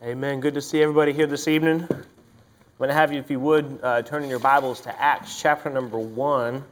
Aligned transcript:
Amen. 0.00 0.38
Good 0.38 0.54
to 0.54 0.62
see 0.62 0.80
everybody 0.80 1.12
here 1.12 1.26
this 1.26 1.48
evening. 1.48 1.84
I'm 1.90 2.04
going 2.78 2.86
to 2.86 2.94
have 2.94 3.12
you, 3.12 3.18
if 3.18 3.32
you 3.32 3.40
would, 3.40 3.80
uh, 3.82 4.02
turn 4.02 4.22
in 4.22 4.30
your 4.30 4.38
Bibles 4.38 4.80
to 4.82 5.02
Acts 5.02 5.42
chapter 5.42 5.70
number 5.70 5.98
1. 5.98 6.62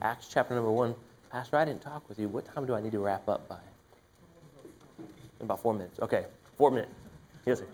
Acts 0.00 0.26
chapter 0.32 0.54
number 0.54 0.70
1. 0.70 0.94
Pastor, 1.30 1.58
I 1.58 1.66
didn't 1.66 1.82
talk 1.82 2.08
with 2.08 2.18
you. 2.18 2.26
What 2.28 2.46
time 2.54 2.64
do 2.64 2.74
I 2.74 2.80
need 2.80 2.92
to 2.92 2.98
wrap 2.98 3.28
up 3.28 3.46
by? 3.46 3.58
In 4.98 5.44
about 5.44 5.60
four 5.60 5.74
minutes. 5.74 6.00
Okay. 6.00 6.24
Four 6.56 6.70
minutes. 6.70 6.90
Yes, 7.44 7.58
sir. 7.58 7.66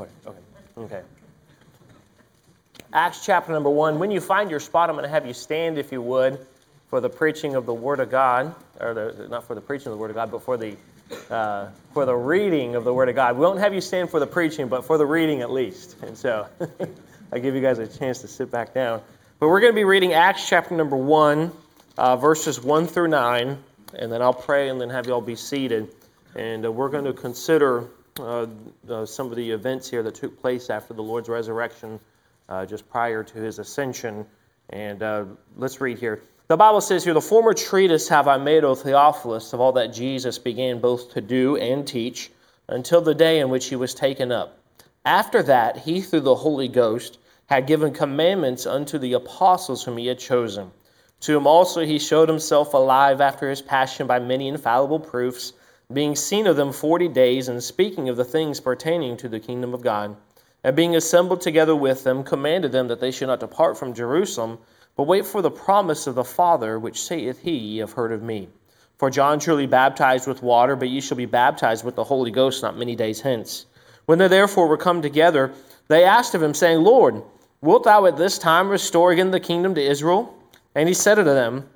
Okay. 0.00 0.10
Okay. 0.26 0.38
Okay. 0.78 1.02
Acts 2.92 3.24
chapter 3.24 3.52
number 3.52 3.70
1. 3.70 4.00
When 4.00 4.10
you 4.10 4.20
find 4.20 4.50
your 4.50 4.58
spot, 4.58 4.90
I'm 4.90 4.96
going 4.96 5.04
to 5.04 5.08
have 5.08 5.24
you 5.24 5.34
stand, 5.34 5.78
if 5.78 5.92
you 5.92 6.02
would, 6.02 6.44
for 6.88 7.00
the 7.00 7.08
preaching 7.08 7.54
of 7.54 7.64
the 7.64 7.74
Word 7.74 8.00
of 8.00 8.10
God. 8.10 8.56
Or 8.80 8.92
the, 8.92 9.28
not 9.30 9.44
for 9.44 9.54
the 9.54 9.60
preaching 9.60 9.86
of 9.86 9.92
the 9.92 9.98
Word 9.98 10.10
of 10.10 10.16
God, 10.16 10.32
but 10.32 10.42
for 10.42 10.56
the 10.56 10.76
uh, 11.30 11.68
for 11.92 12.04
the 12.04 12.14
reading 12.14 12.74
of 12.74 12.84
the 12.84 12.92
Word 12.92 13.08
of 13.08 13.14
God. 13.14 13.36
We 13.36 13.42
won't 13.42 13.60
have 13.60 13.74
you 13.74 13.80
stand 13.80 14.10
for 14.10 14.20
the 14.20 14.26
preaching, 14.26 14.68
but 14.68 14.84
for 14.84 14.98
the 14.98 15.06
reading 15.06 15.42
at 15.42 15.50
least. 15.50 15.96
And 16.02 16.16
so 16.16 16.46
I 17.32 17.38
give 17.38 17.54
you 17.54 17.60
guys 17.60 17.78
a 17.78 17.86
chance 17.86 18.20
to 18.22 18.28
sit 18.28 18.50
back 18.50 18.74
down. 18.74 19.02
But 19.38 19.48
we're 19.48 19.60
going 19.60 19.72
to 19.72 19.76
be 19.76 19.84
reading 19.84 20.14
Acts 20.14 20.48
chapter 20.48 20.76
number 20.76 20.96
1, 20.96 21.52
uh, 21.96 22.16
verses 22.16 22.60
1 22.62 22.86
through 22.86 23.08
9, 23.08 23.58
and 23.94 24.12
then 24.12 24.22
I'll 24.22 24.34
pray 24.34 24.68
and 24.68 24.80
then 24.80 24.90
have 24.90 25.06
you 25.06 25.12
all 25.12 25.20
be 25.20 25.36
seated. 25.36 25.88
And 26.34 26.64
uh, 26.66 26.72
we're 26.72 26.88
going 26.88 27.04
to 27.04 27.12
consider 27.12 27.88
uh, 28.20 28.46
some 29.06 29.30
of 29.30 29.36
the 29.36 29.50
events 29.50 29.88
here 29.88 30.02
that 30.02 30.16
took 30.16 30.40
place 30.40 30.70
after 30.70 30.94
the 30.94 31.02
Lord's 31.02 31.28
resurrection, 31.28 32.00
uh, 32.48 32.66
just 32.66 32.88
prior 32.90 33.22
to 33.22 33.38
his 33.38 33.58
ascension. 33.58 34.26
And 34.70 35.02
uh, 35.02 35.24
let's 35.56 35.80
read 35.80 35.98
here. 35.98 36.22
The 36.48 36.56
Bible 36.56 36.80
says 36.80 37.04
here, 37.04 37.12
The 37.12 37.20
former 37.20 37.52
treatise 37.52 38.08
have 38.08 38.26
I 38.26 38.38
made, 38.38 38.64
O 38.64 38.74
Theophilus, 38.74 39.52
of 39.52 39.60
all 39.60 39.72
that 39.72 39.92
Jesus 39.92 40.38
began 40.38 40.80
both 40.80 41.12
to 41.12 41.20
do 41.20 41.58
and 41.58 41.86
teach, 41.86 42.30
until 42.68 43.02
the 43.02 43.14
day 43.14 43.40
in 43.40 43.50
which 43.50 43.66
he 43.66 43.76
was 43.76 43.92
taken 43.92 44.32
up. 44.32 44.58
After 45.04 45.42
that, 45.42 45.76
he, 45.76 46.00
through 46.00 46.20
the 46.20 46.36
Holy 46.36 46.68
Ghost, 46.68 47.18
had 47.50 47.66
given 47.66 47.92
commandments 47.92 48.64
unto 48.64 48.96
the 48.96 49.12
apostles 49.12 49.84
whom 49.84 49.98
he 49.98 50.06
had 50.06 50.18
chosen. 50.18 50.70
To 51.20 51.32
whom 51.32 51.46
also 51.46 51.84
he 51.84 51.98
showed 51.98 52.30
himself 52.30 52.72
alive 52.72 53.20
after 53.20 53.50
his 53.50 53.60
passion 53.60 54.06
by 54.06 54.18
many 54.18 54.48
infallible 54.48 55.00
proofs, 55.00 55.52
being 55.92 56.16
seen 56.16 56.46
of 56.46 56.56
them 56.56 56.72
forty 56.72 57.08
days, 57.08 57.48
and 57.48 57.62
speaking 57.62 58.08
of 58.08 58.16
the 58.16 58.24
things 58.24 58.58
pertaining 58.58 59.18
to 59.18 59.28
the 59.28 59.38
kingdom 59.38 59.74
of 59.74 59.82
God. 59.82 60.16
And 60.64 60.74
being 60.74 60.96
assembled 60.96 61.42
together 61.42 61.76
with 61.76 62.04
them, 62.04 62.24
commanded 62.24 62.72
them 62.72 62.88
that 62.88 63.00
they 63.00 63.10
should 63.10 63.28
not 63.28 63.40
depart 63.40 63.76
from 63.76 63.92
Jerusalem 63.92 64.58
but 64.98 65.06
wait 65.06 65.24
for 65.24 65.40
the 65.42 65.50
promise 65.50 66.08
of 66.08 66.16
the 66.16 66.24
Father, 66.24 66.76
which 66.76 67.00
saith 67.00 67.38
he, 67.38 67.52
Ye 67.52 67.78
have 67.78 67.92
heard 67.92 68.10
of 68.10 68.20
me. 68.20 68.48
For 68.96 69.10
John 69.10 69.38
truly 69.38 69.64
baptized 69.64 70.26
with 70.26 70.42
water, 70.42 70.74
but 70.74 70.88
ye 70.88 71.00
shall 71.00 71.16
be 71.16 71.24
baptized 71.24 71.84
with 71.84 71.94
the 71.94 72.02
Holy 72.02 72.32
Ghost 72.32 72.64
not 72.64 72.76
many 72.76 72.96
days 72.96 73.20
hence. 73.20 73.66
When 74.06 74.18
they 74.18 74.26
therefore 74.26 74.66
were 74.66 74.76
come 74.76 75.00
together, 75.00 75.52
they 75.86 76.02
asked 76.02 76.34
of 76.34 76.42
him, 76.42 76.52
saying, 76.52 76.82
Lord, 76.82 77.22
wilt 77.60 77.84
thou 77.84 78.06
at 78.06 78.16
this 78.16 78.38
time 78.38 78.68
restore 78.68 79.12
again 79.12 79.30
the 79.30 79.38
kingdom 79.38 79.76
to 79.76 79.80
Israel? 79.80 80.34
And 80.74 80.88
he 80.88 80.94
said 80.94 81.20
unto 81.20 81.32
them, 81.32 81.68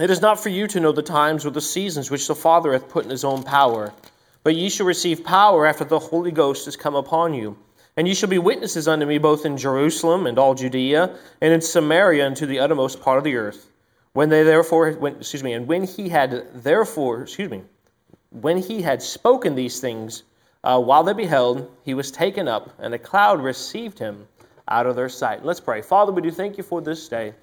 It 0.00 0.08
is 0.08 0.22
not 0.22 0.40
for 0.40 0.48
you 0.48 0.66
to 0.68 0.80
know 0.80 0.92
the 0.92 1.02
times 1.02 1.44
or 1.44 1.50
the 1.50 1.60
seasons 1.60 2.10
which 2.10 2.26
the 2.26 2.34
Father 2.34 2.72
hath 2.72 2.88
put 2.88 3.04
in 3.04 3.10
his 3.10 3.22
own 3.22 3.42
power, 3.42 3.92
but 4.44 4.54
ye 4.54 4.70
shall 4.70 4.86
receive 4.86 5.24
power 5.24 5.66
after 5.66 5.84
the 5.84 5.98
Holy 5.98 6.30
Ghost 6.30 6.66
is 6.66 6.76
come 6.76 6.94
upon 6.94 7.34
you 7.34 7.54
and 7.96 8.08
ye 8.08 8.14
shall 8.14 8.28
be 8.28 8.38
witnesses 8.38 8.88
unto 8.88 9.04
me 9.04 9.18
both 9.18 9.44
in 9.44 9.56
Jerusalem 9.56 10.26
and 10.26 10.38
all 10.38 10.54
Judea, 10.54 11.14
and 11.40 11.52
in 11.52 11.60
Samaria 11.60 12.26
and 12.26 12.36
to 12.36 12.46
the 12.46 12.58
uttermost 12.58 13.00
part 13.00 13.18
of 13.18 13.24
the 13.24 13.36
earth. 13.36 13.70
When 14.14 14.28
they 14.28 14.42
therefore, 14.42 14.88
excuse 14.88 15.42
me, 15.42 15.52
and 15.52 15.66
when 15.66 15.84
he 15.84 16.08
had 16.08 16.46
therefore, 16.54 17.22
excuse 17.22 17.50
me, 17.50 17.62
when 18.30 18.58
he 18.58 18.82
had 18.82 19.02
spoken 19.02 19.54
these 19.54 19.80
things, 19.80 20.22
uh, 20.64 20.80
while 20.80 21.02
they 21.02 21.12
beheld, 21.12 21.70
he 21.84 21.94
was 21.94 22.10
taken 22.10 22.48
up, 22.48 22.70
and 22.78 22.94
a 22.94 22.98
cloud 22.98 23.42
received 23.42 23.98
him 23.98 24.26
out 24.68 24.86
of 24.86 24.96
their 24.96 25.08
sight. 25.08 25.44
Let's 25.44 25.60
pray. 25.60 25.82
Father, 25.82 26.12
we 26.12 26.22
do 26.22 26.30
thank 26.30 26.56
you 26.56 26.62
for 26.62 26.80
this 26.80 27.08
day. 27.08 27.34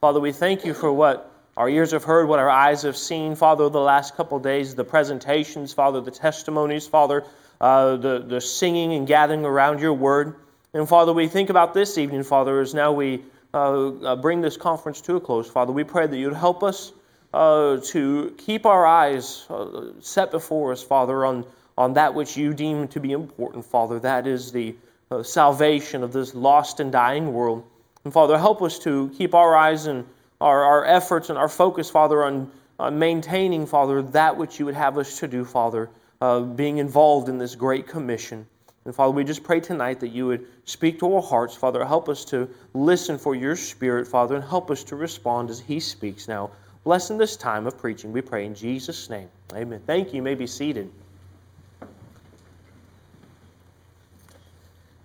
Father, 0.00 0.20
we 0.20 0.32
thank 0.32 0.64
you 0.64 0.74
for 0.74 0.92
what 0.92 1.32
our 1.56 1.68
ears 1.68 1.90
have 1.90 2.04
heard, 2.04 2.28
what 2.28 2.38
our 2.38 2.48
eyes 2.48 2.82
have 2.82 2.96
seen, 2.96 3.34
Father, 3.34 3.68
the 3.68 3.80
last 3.80 4.16
couple 4.16 4.38
days, 4.38 4.74
the 4.74 4.84
presentations, 4.84 5.72
Father, 5.72 6.00
the 6.00 6.10
testimonies, 6.10 6.86
Father 6.86 7.24
uh, 7.60 7.96
the, 7.96 8.20
the 8.20 8.40
singing 8.40 8.92
and 8.92 9.06
gathering 9.06 9.44
around 9.44 9.80
your 9.80 9.94
word. 9.94 10.36
And 10.74 10.88
Father, 10.88 11.12
we 11.12 11.28
think 11.28 11.50
about 11.50 11.74
this 11.74 11.98
evening, 11.98 12.22
Father, 12.22 12.60
as 12.60 12.74
now 12.74 12.92
we 12.92 13.22
uh, 13.54 13.88
uh, 13.88 14.16
bring 14.16 14.40
this 14.40 14.56
conference 14.56 15.00
to 15.02 15.16
a 15.16 15.20
close. 15.20 15.50
Father, 15.50 15.72
we 15.72 15.84
pray 15.84 16.06
that 16.06 16.16
you'd 16.16 16.34
help 16.34 16.62
us 16.62 16.92
uh, 17.34 17.78
to 17.78 18.34
keep 18.38 18.66
our 18.66 18.86
eyes 18.86 19.46
uh, 19.50 19.90
set 20.00 20.30
before 20.30 20.72
us, 20.72 20.82
Father, 20.82 21.24
on, 21.24 21.44
on 21.76 21.94
that 21.94 22.14
which 22.14 22.36
you 22.36 22.54
deem 22.54 22.86
to 22.88 23.00
be 23.00 23.12
important, 23.12 23.64
Father. 23.64 23.98
That 23.98 24.26
is 24.26 24.52
the 24.52 24.76
salvation 25.22 26.02
of 26.02 26.12
this 26.12 26.34
lost 26.34 26.80
and 26.80 26.92
dying 26.92 27.32
world. 27.32 27.64
And 28.04 28.12
Father, 28.12 28.38
help 28.38 28.62
us 28.62 28.78
to 28.80 29.10
keep 29.16 29.34
our 29.34 29.56
eyes 29.56 29.86
and 29.86 30.04
our, 30.40 30.62
our 30.62 30.84
efforts 30.84 31.30
and 31.30 31.38
our 31.38 31.48
focus, 31.48 31.90
Father, 31.90 32.24
on, 32.24 32.50
on 32.78 32.98
maintaining, 32.98 33.66
Father, 33.66 34.02
that 34.02 34.36
which 34.36 34.58
you 34.58 34.66
would 34.66 34.74
have 34.74 34.98
us 34.98 35.18
to 35.20 35.26
do, 35.26 35.44
Father 35.44 35.88
uh, 36.20 36.40
being 36.40 36.78
involved 36.78 37.28
in 37.28 37.38
this 37.38 37.54
great 37.54 37.86
commission. 37.86 38.46
And 38.84 38.94
Father, 38.94 39.12
we 39.12 39.24
just 39.24 39.44
pray 39.44 39.60
tonight 39.60 40.00
that 40.00 40.08
you 40.08 40.26
would 40.26 40.46
speak 40.64 40.98
to 41.00 41.14
our 41.14 41.22
hearts. 41.22 41.54
Father, 41.54 41.84
help 41.84 42.08
us 42.08 42.24
to 42.26 42.48
listen 42.72 43.18
for 43.18 43.34
your 43.34 43.54
spirit, 43.54 44.06
Father, 44.06 44.36
and 44.36 44.44
help 44.44 44.70
us 44.70 44.82
to 44.84 44.96
respond 44.96 45.50
as 45.50 45.60
he 45.60 45.78
speaks 45.78 46.26
now. 46.26 46.50
Bless 46.84 47.10
in 47.10 47.18
this 47.18 47.36
time 47.36 47.66
of 47.66 47.76
preaching, 47.76 48.12
we 48.12 48.22
pray 48.22 48.46
in 48.46 48.54
Jesus' 48.54 49.10
name. 49.10 49.28
Amen. 49.54 49.82
Thank 49.86 50.08
you. 50.08 50.16
You 50.16 50.22
may 50.22 50.34
be 50.34 50.46
seated. 50.46 50.90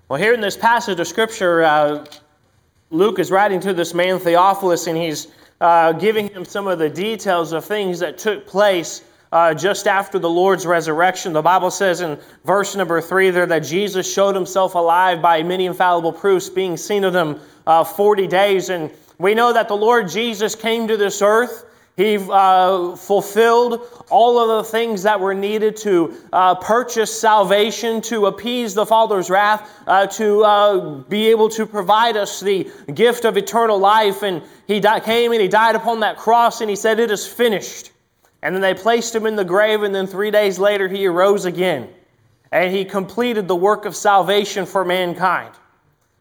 Well, 0.07 0.19
here 0.19 0.33
in 0.33 0.41
this 0.41 0.55
passage 0.55 0.99
of 0.99 1.07
Scripture, 1.07 1.63
uh, 1.63 2.05
Luke 2.89 3.19
is 3.19 3.31
writing 3.31 3.59
to 3.61 3.73
this 3.73 3.93
man 3.93 4.19
Theophilus, 4.19 4.87
and 4.87 4.97
he's 4.97 5.27
uh, 5.59 5.91
giving 5.93 6.29
him 6.29 6.45
some 6.45 6.67
of 6.67 6.79
the 6.79 6.89
details 6.89 7.51
of 7.51 7.65
things 7.65 7.99
that 7.99 8.17
took 8.17 8.45
place 8.45 9.03
uh, 9.33 9.51
just 9.51 9.87
after 9.87 10.19
the 10.19 10.29
Lord's 10.29 10.63
resurrection. 10.63 11.33
The 11.33 11.41
Bible 11.41 11.71
says 11.71 12.01
in 12.01 12.19
verse 12.45 12.75
number 12.75 13.01
three 13.01 13.31
there 13.31 13.47
that 13.47 13.63
Jesus 13.63 14.11
showed 14.11 14.35
himself 14.35 14.75
alive 14.75 15.23
by 15.23 15.41
many 15.41 15.65
infallible 15.65 16.13
proofs, 16.13 16.49
being 16.49 16.77
seen 16.77 17.03
of 17.03 17.13
them 17.13 17.39
uh, 17.65 17.83
40 17.83 18.27
days. 18.27 18.69
And 18.69 18.91
we 19.17 19.33
know 19.33 19.51
that 19.51 19.69
the 19.69 19.75
Lord 19.75 20.07
Jesus 20.07 20.53
came 20.53 20.87
to 20.87 20.97
this 20.97 21.23
earth. 21.23 21.65
He 21.97 22.17
uh, 22.17 22.95
fulfilled 22.95 23.81
all 24.11 24.37
of 24.37 24.63
the 24.63 24.71
things 24.71 25.01
that 25.03 25.19
were 25.19 25.33
needed 25.33 25.77
to 25.77 26.15
uh, 26.31 26.55
purchase 26.55 27.19
salvation, 27.19 28.01
to 28.03 28.27
appease 28.27 28.75
the 28.75 28.85
Father's 28.85 29.31
wrath, 29.31 29.67
uh, 29.87 30.05
to 30.07 30.43
uh, 30.43 30.79
be 31.09 31.29
able 31.29 31.49
to 31.49 31.65
provide 31.65 32.17
us 32.17 32.39
the 32.39 32.69
gift 32.93 33.25
of 33.25 33.35
eternal 33.37 33.79
life. 33.79 34.21
And 34.21 34.43
He 34.67 34.79
di- 34.79 34.99
came 34.99 35.31
and 35.31 35.41
He 35.41 35.47
died 35.47 35.75
upon 35.75 36.01
that 36.01 36.17
cross 36.17 36.61
and 36.61 36.69
He 36.69 36.75
said, 36.75 36.99
It 36.99 37.09
is 37.09 37.25
finished. 37.25 37.92
And 38.43 38.53
then 38.53 38.61
they 38.61 38.73
placed 38.73 39.15
him 39.15 39.25
in 39.25 39.37
the 39.37 39.45
grave, 39.45 39.83
and 39.83 39.95
then 39.95 40.05
three 40.05 40.29
days 40.29 40.59
later 40.59 40.89
he 40.89 41.07
arose 41.07 41.45
again. 41.45 41.87
And 42.51 42.75
he 42.75 42.83
completed 42.83 43.47
the 43.47 43.55
work 43.55 43.85
of 43.85 43.95
salvation 43.95 44.65
for 44.65 44.83
mankind. 44.83 45.55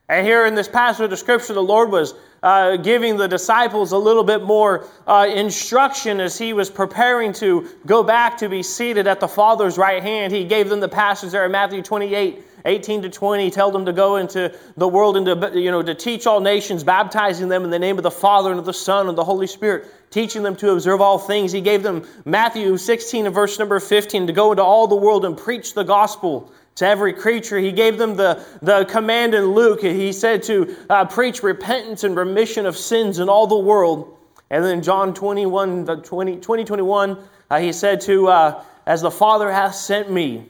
And 0.08 0.24
here 0.24 0.46
in 0.46 0.54
this 0.54 0.68
passage 0.68 1.10
of 1.10 1.18
Scripture, 1.18 1.52
the 1.52 1.62
Lord 1.62 1.90
was 1.90 2.14
uh, 2.44 2.76
giving 2.76 3.16
the 3.16 3.26
disciples 3.26 3.90
a 3.90 3.98
little 3.98 4.22
bit 4.22 4.44
more 4.44 4.86
uh, 5.04 5.28
instruction 5.34 6.20
as 6.20 6.38
he 6.38 6.52
was 6.52 6.70
preparing 6.70 7.32
to 7.34 7.68
go 7.86 8.04
back 8.04 8.38
to 8.38 8.48
be 8.48 8.62
seated 8.62 9.08
at 9.08 9.18
the 9.18 9.28
Father's 9.28 9.76
right 9.76 10.02
hand. 10.02 10.32
He 10.32 10.44
gave 10.44 10.68
them 10.68 10.78
the 10.78 10.88
passage 10.88 11.32
there 11.32 11.44
in 11.44 11.50
Matthew 11.50 11.82
28 11.82 12.44
18 12.64 13.02
to 13.02 13.08
20 13.08 13.50
tell 13.50 13.70
them 13.70 13.86
to 13.86 13.92
go 13.92 14.16
into 14.16 14.56
the 14.76 14.88
world 14.88 15.16
and 15.16 15.26
to, 15.26 15.60
you 15.60 15.70
know, 15.70 15.82
to 15.82 15.94
teach 15.94 16.26
all 16.26 16.40
nations, 16.40 16.84
baptizing 16.84 17.48
them 17.48 17.64
in 17.64 17.70
the 17.70 17.78
name 17.78 17.96
of 17.96 18.02
the 18.02 18.10
Father 18.10 18.50
and 18.50 18.58
of 18.58 18.66
the 18.66 18.72
Son 18.72 19.08
and 19.08 19.16
the 19.16 19.24
Holy 19.24 19.46
Spirit, 19.46 19.86
teaching 20.10 20.42
them 20.42 20.56
to 20.56 20.70
observe 20.70 21.00
all 21.00 21.18
things. 21.18 21.52
He 21.52 21.60
gave 21.60 21.82
them 21.82 22.06
Matthew 22.24 22.76
16 22.76 23.26
and 23.26 23.34
verse 23.34 23.58
number 23.58 23.80
15 23.80 24.26
to 24.26 24.32
go 24.32 24.52
into 24.52 24.62
all 24.62 24.86
the 24.86 24.96
world 24.96 25.24
and 25.24 25.36
preach 25.36 25.74
the 25.74 25.82
gospel 25.82 26.52
to 26.76 26.86
every 26.86 27.12
creature. 27.12 27.58
He 27.58 27.72
gave 27.72 27.98
them 27.98 28.16
the, 28.16 28.44
the 28.62 28.84
command 28.84 29.34
in 29.34 29.52
Luke. 29.52 29.82
He 29.82 30.12
said 30.12 30.42
to 30.44 30.76
uh, 30.88 31.04
preach 31.06 31.42
repentance 31.42 32.04
and 32.04 32.16
remission 32.16 32.66
of 32.66 32.76
sins 32.76 33.18
in 33.18 33.28
all 33.28 33.46
the 33.46 33.58
world. 33.58 34.16
And 34.50 34.64
then 34.64 34.82
John 34.82 35.14
21, 35.14 36.02
20, 36.02 36.36
20 36.36 36.64
21, 36.64 37.18
uh, 37.50 37.58
he 37.58 37.72
said 37.72 38.00
to, 38.02 38.28
uh, 38.28 38.64
As 38.86 39.02
the 39.02 39.10
Father 39.10 39.50
hath 39.50 39.74
sent 39.74 40.10
me, 40.10 40.46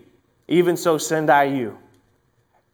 even 0.48 0.76
so 0.76 0.98
send 0.98 1.30
I 1.30 1.44
you. 1.44 1.78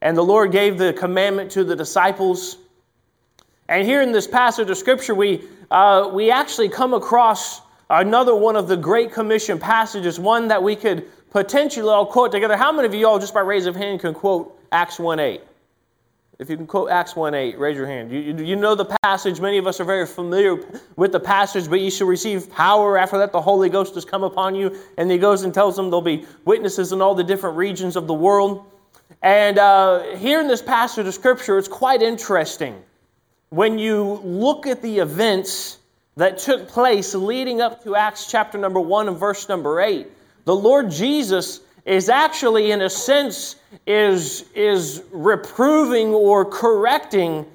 And 0.00 0.16
the 0.16 0.22
Lord 0.22 0.52
gave 0.52 0.78
the 0.78 0.92
commandment 0.92 1.50
to 1.52 1.64
the 1.64 1.74
disciples. 1.74 2.56
And 3.68 3.86
here 3.86 4.00
in 4.00 4.12
this 4.12 4.26
passage 4.26 4.70
of 4.70 4.76
Scripture, 4.76 5.14
we, 5.14 5.44
uh, 5.70 6.10
we 6.12 6.30
actually 6.30 6.68
come 6.68 6.94
across 6.94 7.60
another 7.90 8.34
one 8.34 8.56
of 8.56 8.68
the 8.68 8.76
Great 8.76 9.12
Commission 9.12 9.58
passages, 9.58 10.20
one 10.20 10.48
that 10.48 10.62
we 10.62 10.76
could 10.76 11.06
potentially 11.30 11.88
all 11.88 12.06
quote 12.06 12.32
together. 12.32 12.56
How 12.56 12.72
many 12.72 12.86
of 12.86 12.94
you 12.94 13.06
all, 13.06 13.18
just 13.18 13.34
by 13.34 13.40
raise 13.40 13.66
of 13.66 13.76
hand, 13.76 14.00
can 14.00 14.14
quote 14.14 14.58
Acts 14.72 14.98
1 14.98 15.18
8? 15.18 15.40
If 16.38 16.48
you 16.48 16.56
can 16.56 16.68
quote 16.68 16.90
Acts 16.90 17.16
1 17.16 17.34
8, 17.34 17.58
raise 17.58 17.76
your 17.76 17.86
hand. 17.86 18.12
You, 18.12 18.20
you, 18.20 18.44
you, 18.44 18.56
know 18.56 18.76
the 18.76 18.96
passage. 19.02 19.40
Many 19.40 19.58
of 19.58 19.66
us 19.66 19.80
are 19.80 19.84
very 19.84 20.06
familiar 20.06 20.56
with 20.94 21.10
the 21.10 21.18
passage, 21.18 21.68
but 21.68 21.80
you 21.80 21.90
shall 21.90 22.06
receive 22.06 22.48
power. 22.52 22.96
After 22.96 23.18
that, 23.18 23.32
the 23.32 23.40
Holy 23.40 23.68
Ghost 23.68 23.96
has 23.96 24.04
come 24.04 24.22
upon 24.22 24.54
you. 24.54 24.78
And 24.96 25.10
he 25.10 25.18
goes 25.18 25.42
and 25.42 25.52
tells 25.52 25.74
them 25.74 25.86
there'll 25.86 26.00
be 26.00 26.26
witnesses 26.44 26.92
in 26.92 27.02
all 27.02 27.16
the 27.16 27.24
different 27.24 27.56
regions 27.56 27.96
of 27.96 28.06
the 28.06 28.14
world. 28.14 28.64
And 29.22 29.58
uh, 29.58 30.16
here 30.16 30.40
in 30.40 30.48
this 30.48 30.62
passage 30.62 31.06
of 31.06 31.14
Scripture, 31.14 31.58
it's 31.58 31.68
quite 31.68 32.02
interesting. 32.02 32.82
When 33.50 33.78
you 33.78 34.20
look 34.24 34.66
at 34.66 34.82
the 34.82 34.98
events 34.98 35.78
that 36.16 36.38
took 36.38 36.68
place 36.68 37.14
leading 37.14 37.60
up 37.60 37.82
to 37.84 37.96
Acts 37.96 38.30
chapter 38.30 38.58
number 38.58 38.80
1 38.80 39.08
and 39.08 39.16
verse 39.16 39.48
number 39.48 39.80
8, 39.80 40.06
the 40.44 40.54
Lord 40.54 40.90
Jesus 40.90 41.60
is 41.84 42.08
actually, 42.08 42.70
in 42.70 42.82
a 42.82 42.90
sense, 42.90 43.56
is, 43.86 44.44
is 44.54 45.02
reproving 45.10 46.08
or 46.08 46.44
correcting 46.44 47.46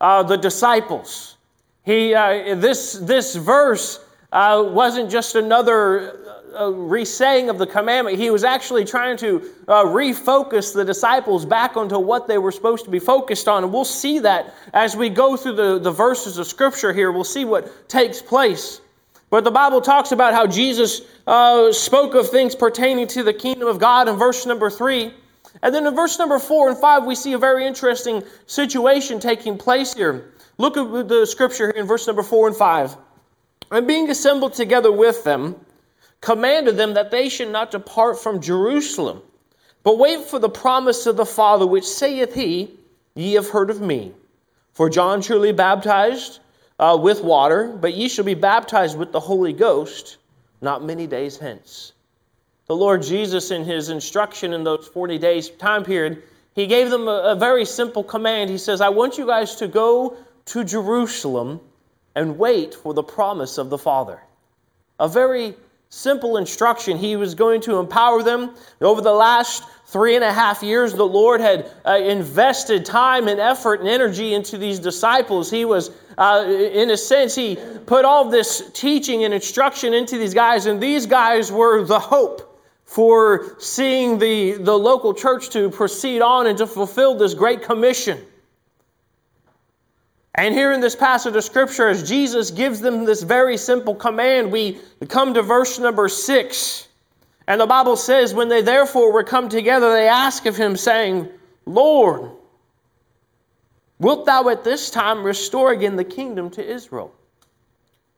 uh, 0.00 0.22
the 0.22 0.36
disciples. 0.36 1.36
He, 1.84 2.14
uh, 2.14 2.54
this, 2.54 2.92
this 2.92 3.34
verse 3.34 3.98
uh, 4.32 4.64
wasn't 4.66 5.10
just 5.10 5.34
another 5.34 6.29
uh, 6.54 6.70
resaying 6.70 7.50
of 7.50 7.58
the 7.58 7.66
commandment. 7.66 8.18
He 8.18 8.30
was 8.30 8.44
actually 8.44 8.84
trying 8.84 9.16
to 9.18 9.50
uh, 9.68 9.84
refocus 9.84 10.74
the 10.74 10.84
disciples 10.84 11.44
back 11.44 11.76
onto 11.76 11.98
what 11.98 12.28
they 12.28 12.38
were 12.38 12.52
supposed 12.52 12.84
to 12.84 12.90
be 12.90 12.98
focused 12.98 13.48
on. 13.48 13.64
And 13.64 13.72
we'll 13.72 13.84
see 13.84 14.18
that 14.20 14.54
as 14.72 14.96
we 14.96 15.08
go 15.08 15.36
through 15.36 15.56
the, 15.56 15.78
the 15.78 15.90
verses 15.90 16.38
of 16.38 16.46
Scripture 16.46 16.92
here. 16.92 17.12
We'll 17.12 17.24
see 17.24 17.44
what 17.44 17.88
takes 17.88 18.20
place. 18.22 18.80
But 19.30 19.44
the 19.44 19.50
Bible 19.50 19.80
talks 19.80 20.12
about 20.12 20.34
how 20.34 20.46
Jesus 20.46 21.02
uh, 21.26 21.72
spoke 21.72 22.14
of 22.14 22.28
things 22.30 22.54
pertaining 22.54 23.06
to 23.08 23.22
the 23.22 23.32
kingdom 23.32 23.68
of 23.68 23.78
God 23.78 24.08
in 24.08 24.16
verse 24.16 24.44
number 24.44 24.70
3. 24.70 25.14
And 25.62 25.74
then 25.74 25.86
in 25.86 25.94
verse 25.94 26.18
number 26.18 26.38
4 26.38 26.70
and 26.70 26.78
5, 26.78 27.04
we 27.04 27.14
see 27.14 27.32
a 27.32 27.38
very 27.38 27.66
interesting 27.66 28.22
situation 28.46 29.20
taking 29.20 29.56
place 29.56 29.94
here. 29.94 30.32
Look 30.58 30.76
at 30.76 31.08
the 31.08 31.26
scripture 31.26 31.72
here 31.72 31.80
in 31.82 31.86
verse 31.86 32.06
number 32.06 32.22
4 32.22 32.48
and 32.48 32.56
5. 32.56 32.96
And 33.70 33.86
being 33.86 34.10
assembled 34.10 34.54
together 34.54 34.90
with 34.90 35.22
them, 35.22 35.56
commanded 36.20 36.76
them 36.76 36.94
that 36.94 37.10
they 37.10 37.28
should 37.28 37.50
not 37.50 37.70
depart 37.70 38.18
from 38.18 38.40
Jerusalem, 38.40 39.22
but 39.82 39.98
wait 39.98 40.24
for 40.26 40.38
the 40.38 40.48
promise 40.48 41.06
of 41.06 41.16
the 41.16 41.26
Father, 41.26 41.66
which 41.66 41.86
saith 41.86 42.34
he, 42.34 42.76
Ye 43.14 43.34
have 43.34 43.50
heard 43.50 43.70
of 43.70 43.80
me. 43.80 44.12
For 44.72 44.88
John 44.88 45.20
truly 45.20 45.52
baptized 45.52 46.38
uh, 46.78 46.98
with 47.00 47.22
water, 47.22 47.68
but 47.68 47.94
ye 47.94 48.08
shall 48.08 48.24
be 48.24 48.34
baptized 48.34 48.96
with 48.96 49.12
the 49.12 49.20
Holy 49.20 49.52
Ghost 49.52 50.18
not 50.60 50.84
many 50.84 51.06
days 51.06 51.38
hence. 51.38 51.92
The 52.66 52.76
Lord 52.76 53.02
Jesus, 53.02 53.50
in 53.50 53.64
his 53.64 53.88
instruction 53.88 54.52
in 54.52 54.62
those 54.62 54.86
40 54.86 55.18
days 55.18 55.50
time 55.50 55.84
period, 55.84 56.22
he 56.54 56.66
gave 56.66 56.90
them 56.90 57.08
a, 57.08 57.32
a 57.32 57.34
very 57.34 57.64
simple 57.64 58.04
command. 58.04 58.50
He 58.50 58.58
says, 58.58 58.80
I 58.80 58.90
want 58.90 59.18
you 59.18 59.26
guys 59.26 59.56
to 59.56 59.68
go 59.68 60.16
to 60.46 60.64
Jerusalem 60.64 61.60
and 62.14 62.38
wait 62.38 62.74
for 62.74 62.94
the 62.94 63.02
promise 63.02 63.58
of 63.58 63.70
the 63.70 63.78
Father. 63.78 64.20
A 64.98 65.08
very 65.08 65.54
simple 65.90 66.36
instruction. 66.36 66.96
He 66.96 67.16
was 67.16 67.34
going 67.34 67.60
to 67.62 67.78
empower 67.78 68.22
them. 68.22 68.54
Over 68.80 69.00
the 69.00 69.12
last 69.12 69.64
three 69.86 70.14
and 70.14 70.22
a 70.22 70.32
half 70.32 70.62
years, 70.62 70.94
the 70.94 71.06
Lord 71.06 71.40
had 71.40 71.68
uh, 71.84 71.98
invested 71.98 72.84
time 72.84 73.26
and 73.26 73.40
effort 73.40 73.80
and 73.80 73.88
energy 73.88 74.34
into 74.34 74.56
these 74.56 74.78
disciples. 74.78 75.50
He 75.50 75.64
was, 75.64 75.90
uh, 76.16 76.44
in 76.46 76.90
a 76.90 76.96
sense, 76.96 77.34
he 77.34 77.58
put 77.86 78.04
all 78.04 78.24
this 78.24 78.70
teaching 78.72 79.24
and 79.24 79.34
instruction 79.34 79.92
into 79.92 80.16
these 80.16 80.32
guys, 80.32 80.66
and 80.66 80.80
these 80.80 81.06
guys 81.06 81.50
were 81.50 81.84
the 81.84 81.98
hope 81.98 82.46
for 82.84 83.56
seeing 83.58 84.18
the, 84.18 84.52
the 84.52 84.76
local 84.76 85.12
church 85.12 85.50
to 85.50 85.70
proceed 85.70 86.22
on 86.22 86.46
and 86.46 86.58
to 86.58 86.68
fulfill 86.68 87.16
this 87.16 87.34
great 87.34 87.62
commission. 87.62 88.24
And 90.34 90.54
here 90.54 90.72
in 90.72 90.80
this 90.80 90.94
passage 90.94 91.34
of 91.34 91.42
Scripture, 91.44 91.88
as 91.88 92.08
Jesus 92.08 92.50
gives 92.50 92.80
them 92.80 93.04
this 93.04 93.22
very 93.22 93.56
simple 93.56 93.94
command, 93.94 94.52
we 94.52 94.78
come 95.08 95.34
to 95.34 95.42
verse 95.42 95.78
number 95.78 96.08
six. 96.08 96.86
And 97.48 97.60
the 97.60 97.66
Bible 97.66 97.96
says, 97.96 98.32
When 98.32 98.48
they 98.48 98.62
therefore 98.62 99.12
were 99.12 99.24
come 99.24 99.48
together, 99.48 99.92
they 99.92 100.06
asked 100.06 100.46
of 100.46 100.56
him, 100.56 100.76
saying, 100.76 101.28
Lord, 101.66 102.30
wilt 103.98 104.24
thou 104.26 104.48
at 104.50 104.62
this 104.62 104.90
time 104.90 105.24
restore 105.24 105.72
again 105.72 105.96
the 105.96 106.04
kingdom 106.04 106.50
to 106.50 106.64
Israel? 106.64 107.12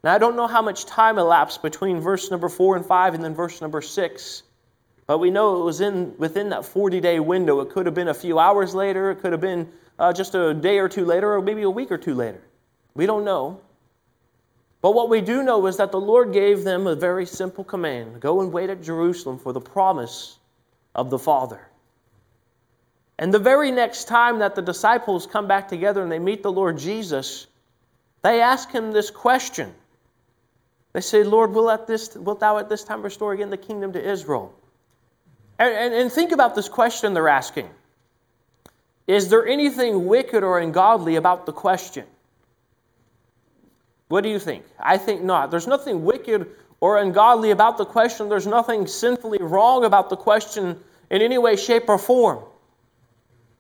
Now, 0.05 0.15
I 0.15 0.19
don't 0.19 0.37
know 0.37 0.47
how 0.47 0.63
much 0.63 0.85
time 0.85 1.19
elapsed 1.19 1.63
between 1.63 2.01
verse 2.01 2.31
number 2.31 2.49
four 2.49 2.77
and 2.77 2.85
five 2.85 3.15
and 3.15 3.25
then 3.25 3.35
verse 3.35 3.61
number 3.61 3.81
six, 3.81 4.43
but 5.07 5.19
we 5.19 5.31
know 5.31 5.61
it 5.61 5.65
was 5.65 5.81
in, 5.81 6.15
within 6.19 6.51
that 6.51 6.67
40 6.67 7.01
day 7.01 7.21
window. 7.21 7.61
It 7.61 7.71
could 7.71 7.87
have 7.87 7.95
been 7.95 8.09
a 8.09 8.15
few 8.15 8.39
hours 8.39 8.75
later, 8.75 9.13
it 9.13 9.21
could 9.21 9.33
have 9.33 9.41
been 9.41 9.73
uh, 10.03 10.13
just 10.13 10.35
a 10.35 10.53
day 10.53 10.81
or 10.81 10.89
two 10.89 11.05
later, 11.05 11.33
or 11.33 11.41
maybe 11.41 11.63
a 11.63 11.71
week 11.71 11.93
or 11.93 11.97
two 11.97 12.15
later. 12.15 12.43
We 12.93 13.07
don't 13.07 13.25
know. 13.25 13.61
But 14.81 14.95
what 14.95 15.09
we 15.09 15.21
do 15.21 15.45
know 15.45 15.65
is 15.69 15.77
that 15.77 15.93
the 15.93 16.01
Lord 16.01 16.33
gave 16.33 16.65
them 16.65 16.89
a 16.89 16.97
very 16.97 17.25
simple 17.25 17.63
command 17.63 18.21
go 18.21 18.41
and 18.41 18.53
wait 18.53 18.69
at 18.69 18.83
Jerusalem 18.83 19.39
for 19.39 19.53
the 19.53 19.61
promise 19.61 20.37
of 20.93 21.09
the 21.09 21.21
Father. 21.21 21.61
And 23.17 23.33
the 23.33 23.39
very 23.39 23.71
next 23.71 24.09
time 24.09 24.41
that 24.41 24.57
the 24.57 24.63
disciples 24.63 25.29
come 25.29 25.47
back 25.47 25.69
together 25.69 26.03
and 26.03 26.11
they 26.11 26.19
meet 26.19 26.43
the 26.43 26.51
Lord 26.51 26.79
Jesus, 26.79 27.47
they 28.23 28.41
ask 28.41 28.73
him 28.73 28.91
this 28.91 29.11
question. 29.11 29.73
They 30.95 31.01
say, 31.01 31.23
Lord, 31.23 31.53
will 31.53 31.71
at 31.71 31.87
this, 31.87 32.17
wilt 32.17 32.41
thou 32.41 32.59
at 32.59 32.69
this 32.69 32.83
time 32.83 33.03
restore 33.03 33.33
again 33.33 33.51
the 33.51 33.57
kingdom 33.57 33.93
to 33.93 34.05
Israel? 34.05 34.53
And, 35.61 35.73
and, 35.73 35.95
and 35.95 36.13
think 36.13 36.33
about 36.33 36.57
this 36.57 36.69
question 36.69 37.15
they're 37.15 37.29
asking. 37.29 37.71
Is 39.13 39.29
there 39.29 39.47
anything 39.47 40.07
wicked 40.07 40.43
or 40.43 40.59
ungodly 40.59 41.17
about 41.17 41.45
the 41.45 41.53
question? 41.53 42.07
What 44.09 44.23
do 44.23 44.31
you 44.31 44.39
think? 44.39 44.65
I 44.81 44.97
think 44.97 45.23
not. 45.23 45.51
There's 45.51 45.67
nothing 45.67 46.07
wicked 46.07 46.49
or 46.81 46.97
ungodly 46.97 47.51
about 47.51 47.77
the 47.77 47.85
question. 47.85 48.31
There's 48.31 48.47
nothing 48.47 48.87
sinfully 48.87 49.37
wrong 49.43 49.85
about 49.85 50.09
the 50.09 50.17
question 50.17 50.81
in 51.11 51.21
any 51.21 51.37
way, 51.37 51.57
shape, 51.57 51.91
or 51.91 51.99
form. 51.99 52.43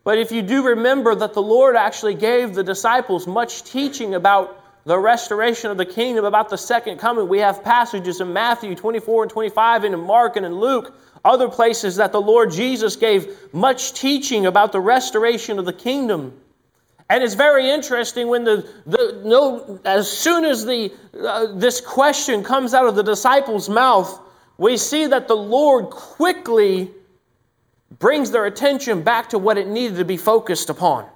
But 0.04 0.16
if 0.16 0.32
you 0.32 0.40
do 0.40 0.68
remember 0.68 1.14
that 1.16 1.34
the 1.34 1.42
Lord 1.42 1.76
actually 1.76 2.14
gave 2.14 2.54
the 2.54 2.64
disciples 2.64 3.26
much 3.26 3.62
teaching 3.62 4.14
about 4.14 4.58
the 4.86 4.98
restoration 4.98 5.70
of 5.70 5.76
the 5.76 5.84
kingdom, 5.84 6.24
about 6.24 6.48
the 6.48 6.56
second 6.56 6.96
coming, 6.96 7.28
we 7.28 7.40
have 7.40 7.62
passages 7.62 8.22
in 8.22 8.32
Matthew 8.32 8.74
24 8.74 9.24
and 9.24 9.30
25 9.30 9.84
and 9.84 9.92
in 9.92 10.00
Mark 10.00 10.36
and 10.36 10.46
in 10.46 10.54
Luke 10.54 10.94
other 11.24 11.48
places 11.48 11.96
that 11.96 12.12
the 12.12 12.20
Lord 12.20 12.50
Jesus 12.50 12.96
gave 12.96 13.36
much 13.52 13.92
teaching 13.92 14.46
about 14.46 14.72
the 14.72 14.80
restoration 14.80 15.58
of 15.58 15.64
the 15.64 15.72
kingdom. 15.72 16.38
And 17.08 17.22
it's 17.22 17.34
very 17.34 17.70
interesting 17.70 18.28
when 18.28 18.44
the, 18.44 18.68
the 18.86 19.20
no, 19.24 19.78
as 19.84 20.10
soon 20.10 20.44
as 20.44 20.64
the, 20.64 20.92
uh, 21.20 21.48
this 21.54 21.80
question 21.80 22.42
comes 22.42 22.74
out 22.74 22.86
of 22.86 22.96
the 22.96 23.02
disciples' 23.02 23.68
mouth, 23.68 24.18
we 24.56 24.76
see 24.76 25.06
that 25.06 25.28
the 25.28 25.36
Lord 25.36 25.90
quickly 25.90 26.90
brings 27.98 28.30
their 28.30 28.46
attention 28.46 29.02
back 29.02 29.28
to 29.30 29.38
what 29.38 29.58
it 29.58 29.68
needed 29.68 29.96
to 29.98 30.04
be 30.04 30.16
focused 30.16 30.70
upon. 30.70 31.06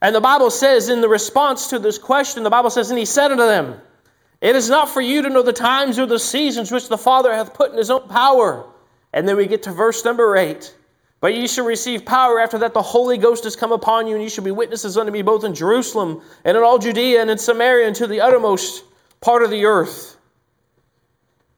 And 0.00 0.14
the 0.14 0.20
Bible 0.20 0.50
says, 0.50 0.88
in 0.88 1.00
the 1.00 1.08
response 1.08 1.68
to 1.68 1.78
this 1.78 1.98
question, 1.98 2.42
the 2.42 2.50
Bible 2.50 2.70
says, 2.70 2.90
And 2.90 2.98
he 2.98 3.04
said 3.04 3.30
unto 3.30 3.44
them, 3.44 3.80
It 4.40 4.56
is 4.56 4.68
not 4.68 4.88
for 4.88 5.00
you 5.00 5.22
to 5.22 5.28
know 5.28 5.42
the 5.42 5.52
times 5.52 5.98
or 5.98 6.06
the 6.06 6.18
seasons 6.18 6.72
which 6.72 6.88
the 6.88 6.98
Father 6.98 7.32
hath 7.32 7.54
put 7.54 7.70
in 7.70 7.78
his 7.78 7.90
own 7.90 8.08
power 8.08 8.66
and 9.12 9.28
then 9.28 9.36
we 9.36 9.46
get 9.46 9.62
to 9.64 9.72
verse 9.72 10.04
number 10.04 10.36
eight. 10.36 10.74
But 11.20 11.34
ye 11.34 11.46
shall 11.46 11.64
receive 11.64 12.04
power 12.04 12.40
after 12.40 12.58
that 12.58 12.74
the 12.74 12.82
Holy 12.82 13.16
Ghost 13.16 13.44
has 13.44 13.54
come 13.54 13.70
upon 13.70 14.06
you, 14.06 14.14
and 14.14 14.22
ye 14.22 14.28
shall 14.28 14.44
be 14.44 14.50
witnesses 14.50 14.96
unto 14.98 15.12
me 15.12 15.22
both 15.22 15.44
in 15.44 15.54
Jerusalem 15.54 16.20
and 16.44 16.56
in 16.56 16.62
all 16.62 16.78
Judea 16.78 17.20
and 17.20 17.30
in 17.30 17.38
Samaria 17.38 17.86
and 17.86 17.96
to 17.96 18.06
the 18.06 18.20
uttermost 18.20 18.84
part 19.20 19.42
of 19.42 19.50
the 19.50 19.64
earth. 19.64 20.16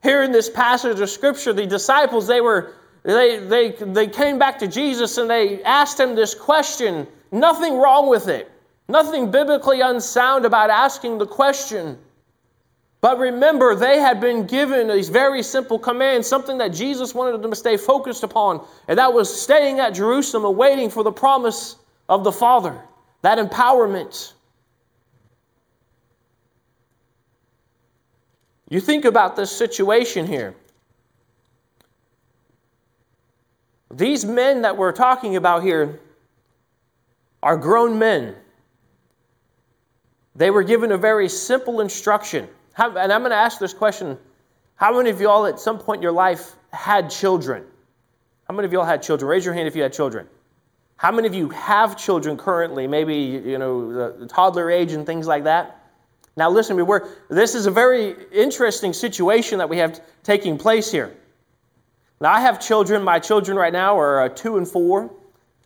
Here 0.03 0.23
in 0.23 0.33
this 0.33 0.51
passage 0.51 1.01
of 1.01 1.09
Scripture, 1.09 1.55
the 1.55 1.67
disciples, 1.67 2.27
they 2.27 2.43
were 2.43 2.75
they, 3.05 3.39
they, 3.39 3.71
they 3.71 4.07
came 4.07 4.39
back 4.39 4.59
to 4.61 4.67
Jesus 4.67 5.19
and 5.19 5.29
they 5.29 5.63
asked 5.63 6.01
him 6.01 6.15
this 6.15 6.35
question. 6.35 7.07
Nothing 7.31 7.77
wrong 7.79 8.09
with 8.09 8.29
it. 8.29 8.51
Nothing 8.89 9.31
biblically 9.31 9.81
unsound 9.83 10.47
about 10.47 10.71
asking 10.71 11.19
the 11.19 11.27
question. 11.27 11.99
But 13.05 13.19
remember, 13.19 13.75
they 13.75 13.99
had 13.99 14.19
been 14.19 14.47
given 14.47 14.89
these 14.89 15.11
very 15.11 15.43
simple 15.43 15.79
commands, 15.79 16.27
something 16.27 16.57
that 16.57 16.69
Jesus 16.69 17.15
wanted 17.15 17.43
them 17.43 17.51
to 17.51 17.55
stay 17.55 17.77
focused 17.77 18.23
upon, 18.23 18.67
and 18.89 18.99
that 18.99 19.13
was 19.13 19.43
staying 19.43 19.79
at 19.79 19.91
Jerusalem 19.91 20.47
and 20.47 20.57
waiting 20.57 20.89
for 20.89 21.03
the 21.05 21.13
promise 21.13 21.77
of 22.09 22.25
the 22.25 22.33
Father, 22.33 22.81
that 23.21 23.37
empowerment. 23.37 24.33
You 28.71 28.81
think 28.81 29.05
about 29.05 29.37
this 29.37 29.53
situation 29.53 30.27
here. 30.27 30.55
These 33.91 34.25
men 34.25 34.63
that 34.63 34.79
we're 34.79 34.93
talking 34.93 35.37
about 35.37 35.63
here 35.63 36.01
are 37.43 37.59
grown 37.59 37.99
men. 37.99 38.35
They 40.35 40.49
were 40.49 40.63
given 40.63 40.91
a 40.91 40.97
very 40.97 41.29
simple 41.29 41.83
instruction. 41.83 42.49
How, 42.75 42.97
and 42.97 43.13
I'm 43.13 43.21
going 43.21 43.31
to 43.31 43.37
ask 43.37 43.59
this 43.59 43.73
question 43.73 44.19
How 44.77 44.97
many 44.97 45.11
of 45.11 45.21
y'all 45.21 45.47
at 45.47 45.59
some 45.59 45.79
point 45.79 45.99
in 45.99 46.03
your 46.03 46.13
life 46.13 46.55
had 46.73 47.11
children? 47.11 47.65
How 48.49 48.55
many 48.55 48.67
of 48.67 48.73
y'all 48.73 48.85
had 48.85 49.03
children? 49.03 49.29
Raise 49.29 49.45
your 49.45 49.55
hand 49.55 49.67
if 49.67 49.75
you 49.75 49.83
had 49.83 49.93
children. 49.93 50.29
How 50.97 51.11
many 51.11 51.27
of 51.27 51.35
you 51.35 51.49
have 51.51 51.97
children 51.97 52.37
currently, 52.37 52.87
maybe 52.87 53.15
you 53.15 53.59
know 53.59 54.13
the, 54.19 54.27
toddler 54.27 54.71
age 54.71 54.93
and 54.93 55.07
things 55.07 55.27
like 55.27 55.45
that? 55.45 55.81
Now, 56.37 56.51
listen, 56.51 56.85
we're, 56.85 57.09
this 57.29 57.55
is 57.55 57.67
a 57.67 57.71
very 57.71 58.17
interesting 58.33 58.93
situation 58.93 59.59
that 59.59 59.69
we 59.69 59.79
have 59.79 60.01
taking 60.25 60.59
place 60.59 60.91
here. 60.91 61.15
Now, 62.21 62.33
I 62.33 62.41
have 62.41 62.61
children. 62.61 63.05
My 63.05 63.21
children 63.21 63.57
right 63.57 63.73
now 63.73 63.99
are 63.99 64.23
uh, 64.23 64.29
two 64.31 64.57
and 64.57 64.67
four. 64.67 65.11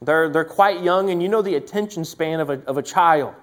They're, 0.02 0.28
they're 0.28 0.44
quite 0.44 0.82
young, 0.82 1.10
and 1.10 1.22
you 1.22 1.28
know 1.28 1.40
the 1.40 1.54
attention 1.54 2.04
span 2.04 2.40
of 2.40 2.50
a, 2.50 2.62
of 2.66 2.76
a 2.76 2.82
child. 2.82 3.34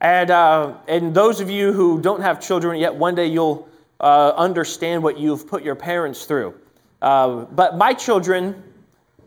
And, 0.00 0.30
uh, 0.30 0.74
and 0.88 1.14
those 1.14 1.40
of 1.40 1.50
you 1.50 1.72
who 1.72 2.00
don't 2.00 2.20
have 2.20 2.40
children 2.40 2.78
yet, 2.78 2.94
one 2.94 3.14
day 3.14 3.26
you'll 3.26 3.68
uh, 4.00 4.32
understand 4.36 5.02
what 5.02 5.18
you've 5.18 5.46
put 5.46 5.62
your 5.62 5.74
parents 5.74 6.24
through. 6.26 6.54
Uh, 7.00 7.44
but 7.44 7.76
my 7.76 7.92
children, 7.92 8.62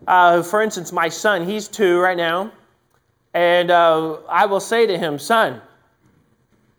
uh, 0.07 0.43
for 0.43 0.62
instance, 0.62 0.91
my 0.91 1.09
son, 1.09 1.45
he's 1.45 1.67
two 1.67 2.00
right 2.00 2.17
now. 2.17 2.51
And 3.33 3.71
uh, 3.71 4.17
I 4.29 4.45
will 4.45 4.59
say 4.59 4.88
to 4.88 4.97
him, 4.97 5.19
son, 5.19 5.62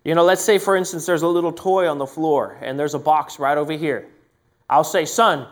you 0.04 0.14
know, 0.14 0.24
let's 0.24 0.42
say, 0.42 0.58
for 0.58 0.76
instance, 0.76 1.06
there's 1.06 1.22
a 1.22 1.28
little 1.28 1.52
toy 1.52 1.88
on 1.88 1.98
the 1.98 2.06
floor 2.06 2.58
and 2.62 2.78
there's 2.78 2.94
a 2.94 2.98
box 2.98 3.38
right 3.38 3.58
over 3.58 3.72
here. 3.72 4.08
I'll 4.70 4.84
say, 4.84 5.04
son, 5.04 5.46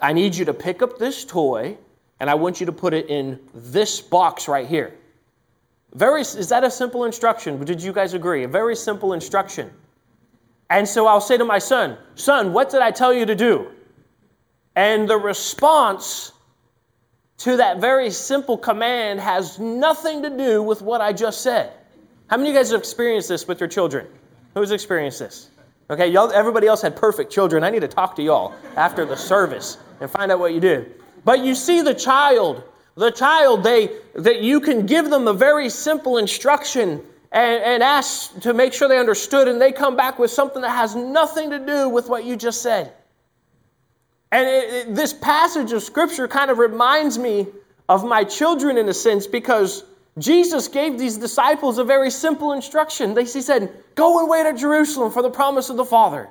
I 0.00 0.12
need 0.12 0.34
you 0.34 0.44
to 0.46 0.54
pick 0.54 0.82
up 0.82 0.98
this 0.98 1.24
toy 1.24 1.76
and 2.20 2.30
I 2.30 2.34
want 2.34 2.60
you 2.60 2.66
to 2.66 2.72
put 2.72 2.94
it 2.94 3.08
in 3.08 3.40
this 3.54 4.00
box 4.00 4.46
right 4.46 4.66
here. 4.66 4.94
Very, 5.94 6.22
is 6.22 6.48
that 6.48 6.64
a 6.64 6.70
simple 6.70 7.04
instruction? 7.04 7.62
Did 7.64 7.82
you 7.82 7.92
guys 7.92 8.14
agree? 8.14 8.44
A 8.44 8.48
very 8.48 8.76
simple 8.76 9.12
instruction. 9.12 9.70
And 10.70 10.88
so 10.88 11.06
I'll 11.06 11.20
say 11.20 11.36
to 11.36 11.44
my 11.44 11.58
son, 11.58 11.98
Son, 12.14 12.52
what 12.52 12.70
did 12.70 12.80
I 12.80 12.90
tell 12.90 13.12
you 13.12 13.26
to 13.26 13.34
do? 13.34 13.70
And 14.74 15.08
the 15.08 15.18
response 15.18 16.32
to 17.38 17.56
that 17.56 17.78
very 17.80 18.10
simple 18.10 18.56
command 18.56 19.20
has 19.20 19.58
nothing 19.58 20.22
to 20.22 20.30
do 20.30 20.62
with 20.62 20.80
what 20.80 21.00
I 21.00 21.12
just 21.12 21.42
said. 21.42 21.72
How 22.28 22.38
many 22.38 22.48
of 22.48 22.54
you 22.54 22.60
guys 22.60 22.70
have 22.70 22.80
experienced 22.80 23.28
this 23.28 23.46
with 23.46 23.60
your 23.60 23.68
children? 23.68 24.06
Who's 24.54 24.70
experienced 24.70 25.18
this? 25.18 25.50
Okay, 25.90 26.08
y'all, 26.08 26.32
everybody 26.32 26.66
else 26.66 26.80
had 26.80 26.96
perfect 26.96 27.30
children. 27.30 27.64
I 27.64 27.68
need 27.70 27.80
to 27.80 27.88
talk 27.88 28.16
to 28.16 28.22
y'all 28.22 28.54
after 28.76 29.04
the 29.04 29.16
service 29.16 29.76
and 30.00 30.10
find 30.10 30.32
out 30.32 30.38
what 30.38 30.54
you 30.54 30.60
did. 30.60 30.94
But 31.24 31.40
you 31.40 31.54
see 31.54 31.82
the 31.82 31.92
child, 31.92 32.62
the 32.94 33.10
child, 33.10 33.64
they 33.64 33.90
that 34.14 34.42
you 34.42 34.60
can 34.60 34.86
give 34.86 35.10
them 35.10 35.28
a 35.28 35.32
very 35.32 35.68
simple 35.68 36.18
instruction 36.18 37.02
and, 37.32 37.62
and 37.62 37.82
ask 37.82 38.38
to 38.40 38.52
make 38.52 38.72
sure 38.72 38.88
they 38.88 38.98
understood, 38.98 39.48
and 39.48 39.60
they 39.60 39.72
come 39.72 39.96
back 39.96 40.18
with 40.18 40.30
something 40.30 40.62
that 40.62 40.70
has 40.70 40.94
nothing 40.94 41.50
to 41.50 41.58
do 41.58 41.88
with 41.88 42.08
what 42.08 42.24
you 42.24 42.36
just 42.36 42.60
said. 42.60 42.92
And 44.30 44.46
it, 44.46 44.74
it, 44.74 44.94
this 44.94 45.12
passage 45.12 45.72
of 45.72 45.82
scripture 45.82 46.28
kind 46.28 46.50
of 46.50 46.58
reminds 46.58 47.18
me 47.18 47.46
of 47.88 48.04
my 48.04 48.24
children 48.24 48.78
in 48.78 48.88
a 48.88 48.94
sense 48.94 49.26
because 49.26 49.84
Jesus 50.18 50.68
gave 50.68 50.98
these 50.98 51.16
disciples 51.16 51.78
a 51.78 51.84
very 51.84 52.10
simple 52.10 52.52
instruction. 52.52 53.14
They, 53.14 53.24
he 53.24 53.40
said, 53.40 53.72
Go 53.94 54.20
and 54.20 54.28
wait 54.28 54.46
at 54.46 54.56
Jerusalem 54.56 55.10
for 55.10 55.22
the 55.22 55.30
promise 55.30 55.70
of 55.70 55.76
the 55.76 55.84
Father. 55.84 56.28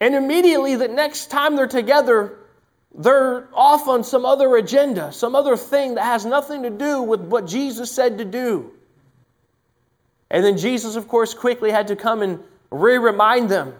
And 0.00 0.14
immediately, 0.14 0.76
the 0.76 0.88
next 0.88 1.30
time 1.30 1.56
they're 1.56 1.66
together, 1.66 2.38
they're 2.96 3.48
off 3.52 3.88
on 3.88 4.02
some 4.02 4.24
other 4.24 4.56
agenda, 4.56 5.12
some 5.12 5.34
other 5.34 5.56
thing 5.56 5.96
that 5.96 6.04
has 6.04 6.24
nothing 6.24 6.62
to 6.62 6.70
do 6.70 7.02
with 7.02 7.20
what 7.20 7.46
Jesus 7.46 7.92
said 7.92 8.18
to 8.18 8.24
do. 8.24 8.72
And 10.30 10.42
then 10.42 10.56
Jesus, 10.56 10.96
of 10.96 11.06
course, 11.06 11.34
quickly 11.34 11.70
had 11.70 11.88
to 11.88 11.96
come 11.96 12.22
and 12.22 12.40
re 12.70 12.96
remind 12.96 13.48
them. 13.50 13.74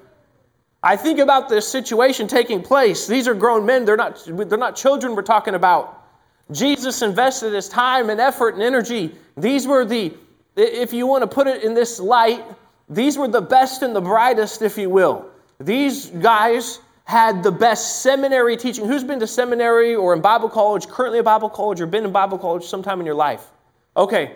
I 0.82 0.96
think 0.96 1.18
about 1.18 1.48
this 1.48 1.66
situation 1.66 2.28
taking 2.28 2.62
place. 2.62 3.06
These 3.06 3.26
are 3.26 3.34
grown 3.34 3.66
men, 3.66 3.84
they're 3.84 3.96
not, 3.96 4.22
they're 4.26 4.58
not 4.58 4.76
children 4.76 5.16
we're 5.16 5.22
talking 5.22 5.54
about. 5.54 6.04
Jesus 6.52 7.02
invested 7.02 7.52
his 7.54 7.68
time 7.68 8.10
and 8.10 8.20
effort 8.20 8.54
and 8.54 8.62
energy. 8.62 9.16
These 9.36 9.66
were 9.66 9.84
the, 9.84 10.14
if 10.54 10.92
you 10.92 11.06
want 11.06 11.22
to 11.22 11.26
put 11.26 11.48
it 11.48 11.64
in 11.64 11.74
this 11.74 11.98
light, 11.98 12.44
these 12.88 13.18
were 13.18 13.26
the 13.26 13.40
best 13.40 13.82
and 13.82 13.96
the 13.96 14.00
brightest, 14.00 14.62
if 14.62 14.78
you 14.78 14.88
will. 14.88 15.28
These 15.58 16.06
guys 16.06 16.78
had 17.06 17.44
the 17.44 17.52
best 17.52 18.02
seminary 18.02 18.56
teaching. 18.56 18.84
Who's 18.84 19.04
been 19.04 19.20
to 19.20 19.28
seminary 19.28 19.94
or 19.94 20.12
in 20.12 20.20
Bible 20.20 20.48
college, 20.48 20.88
currently 20.88 21.20
a 21.20 21.22
Bible 21.22 21.48
college, 21.48 21.80
or 21.80 21.86
been 21.86 22.04
in 22.04 22.10
Bible 22.10 22.36
college 22.36 22.64
sometime 22.64 22.98
in 22.98 23.06
your 23.06 23.14
life? 23.14 23.46
Okay, 23.96 24.34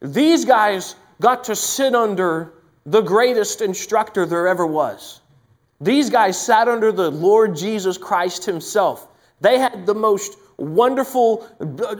these 0.00 0.44
guys 0.44 0.94
got 1.20 1.42
to 1.44 1.56
sit 1.56 1.92
under 1.92 2.54
the 2.86 3.00
greatest 3.00 3.62
instructor 3.62 4.26
there 4.26 4.46
ever 4.46 4.64
was. 4.64 5.20
These 5.80 6.08
guys 6.08 6.40
sat 6.40 6.68
under 6.68 6.92
the 6.92 7.10
Lord 7.10 7.56
Jesus 7.56 7.98
Christ 7.98 8.44
Himself. 8.44 9.08
They 9.40 9.58
had 9.58 9.84
the 9.84 9.94
most 9.94 10.38
wonderful 10.56 11.48
uh, 11.60 11.96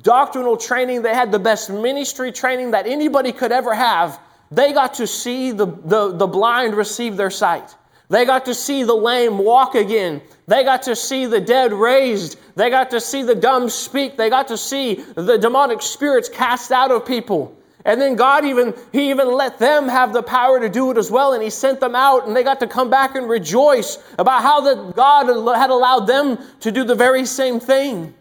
doctrinal 0.00 0.56
training. 0.56 1.02
They 1.02 1.14
had 1.14 1.30
the 1.30 1.38
best 1.38 1.68
ministry 1.68 2.32
training 2.32 2.70
that 2.70 2.86
anybody 2.86 3.32
could 3.32 3.52
ever 3.52 3.74
have. 3.74 4.18
They 4.50 4.72
got 4.72 4.94
to 4.94 5.06
see 5.06 5.52
the, 5.52 5.66
the, 5.66 6.12
the 6.16 6.26
blind 6.26 6.74
receive 6.74 7.18
their 7.18 7.30
sight. 7.30 7.74
They 8.10 8.24
got 8.24 8.46
to 8.46 8.54
see 8.54 8.84
the 8.84 8.94
lame 8.94 9.38
walk 9.38 9.74
again. 9.74 10.22
They 10.46 10.64
got 10.64 10.82
to 10.84 10.96
see 10.96 11.26
the 11.26 11.40
dead 11.40 11.72
raised. 11.72 12.38
They 12.56 12.70
got 12.70 12.90
to 12.90 13.00
see 13.00 13.22
the 13.22 13.34
dumb 13.34 13.68
speak. 13.68 14.16
They 14.16 14.30
got 14.30 14.48
to 14.48 14.56
see 14.56 15.04
the 15.14 15.36
demonic 15.36 15.82
spirits 15.82 16.28
cast 16.28 16.72
out 16.72 16.90
of 16.90 17.04
people. 17.04 17.54
And 17.84 18.00
then 18.00 18.16
God 18.16 18.44
even, 18.44 18.74
He 18.92 19.10
even 19.10 19.32
let 19.32 19.58
them 19.58 19.88
have 19.88 20.12
the 20.12 20.22
power 20.22 20.58
to 20.58 20.68
do 20.68 20.90
it 20.90 20.96
as 20.96 21.10
well. 21.10 21.34
And 21.34 21.42
He 21.42 21.50
sent 21.50 21.80
them 21.80 21.94
out 21.94 22.26
and 22.26 22.34
they 22.34 22.42
got 22.42 22.60
to 22.60 22.66
come 22.66 22.88
back 22.88 23.14
and 23.14 23.28
rejoice 23.28 23.98
about 24.18 24.42
how 24.42 24.60
that 24.62 24.96
God 24.96 25.26
had 25.56 25.70
allowed 25.70 26.06
them 26.06 26.38
to 26.60 26.72
do 26.72 26.84
the 26.84 26.94
very 26.94 27.26
same 27.26 27.60
thing. 27.60 28.14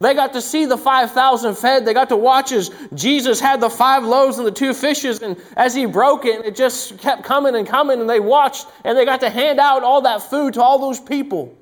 They 0.00 0.14
got 0.14 0.32
to 0.32 0.40
see 0.40 0.64
the 0.64 0.78
5,000 0.78 1.54
fed. 1.56 1.84
They 1.84 1.92
got 1.92 2.08
to 2.08 2.16
watch 2.16 2.52
as 2.52 2.70
Jesus 2.94 3.38
had 3.38 3.60
the 3.60 3.68
five 3.68 4.02
loaves 4.02 4.38
and 4.38 4.46
the 4.46 4.52
two 4.52 4.72
fishes. 4.72 5.20
And 5.20 5.36
as 5.58 5.74
he 5.74 5.84
broke 5.84 6.24
it, 6.24 6.46
it 6.46 6.56
just 6.56 6.98
kept 6.98 7.22
coming 7.22 7.54
and 7.54 7.66
coming. 7.68 8.00
And 8.00 8.08
they 8.08 8.18
watched 8.18 8.66
and 8.82 8.96
they 8.96 9.04
got 9.04 9.20
to 9.20 9.28
hand 9.28 9.60
out 9.60 9.82
all 9.82 10.00
that 10.02 10.22
food 10.22 10.54
to 10.54 10.62
all 10.62 10.78
those 10.78 10.98
people. 10.98 11.54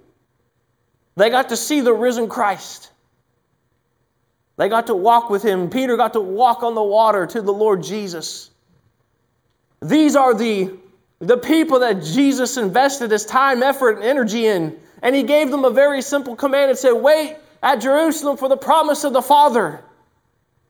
They 1.16 1.30
got 1.30 1.48
to 1.48 1.56
see 1.56 1.80
the 1.80 1.92
risen 1.92 2.28
Christ. 2.28 2.92
They 4.56 4.68
got 4.68 4.86
to 4.86 4.94
walk 4.94 5.30
with 5.30 5.42
him. 5.42 5.68
Peter 5.68 5.96
got 5.96 6.12
to 6.12 6.20
walk 6.20 6.62
on 6.62 6.76
the 6.76 6.82
water 6.82 7.26
to 7.26 7.42
the 7.42 7.52
Lord 7.52 7.82
Jesus. 7.82 8.50
These 9.82 10.14
are 10.14 10.32
the, 10.32 10.70
the 11.18 11.38
people 11.38 11.80
that 11.80 12.04
Jesus 12.04 12.56
invested 12.56 13.10
his 13.10 13.26
time, 13.26 13.64
effort, 13.64 13.96
and 13.96 14.04
energy 14.04 14.46
in. 14.46 14.78
And 15.02 15.16
he 15.16 15.24
gave 15.24 15.50
them 15.50 15.64
a 15.64 15.70
very 15.70 16.02
simple 16.02 16.36
command 16.36 16.70
and 16.70 16.78
said, 16.78 16.92
Wait 16.92 17.36
at 17.62 17.76
Jerusalem 17.76 18.36
for 18.36 18.48
the 18.48 18.56
promise 18.56 19.04
of 19.04 19.12
the 19.12 19.22
Father. 19.22 19.82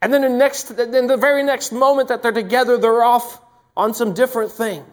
And 0.01 0.13
then 0.13 0.23
the 0.23 0.29
next, 0.29 0.71
in 0.71 1.07
the 1.07 1.17
very 1.17 1.43
next 1.43 1.73
moment 1.73 2.09
that 2.09 2.23
they're 2.23 2.33
together, 2.33 2.79
they're 2.79 3.03
off 3.03 3.41
on 3.77 3.95
some 3.95 4.15
different 4.15 4.53
thing. 4.53 4.85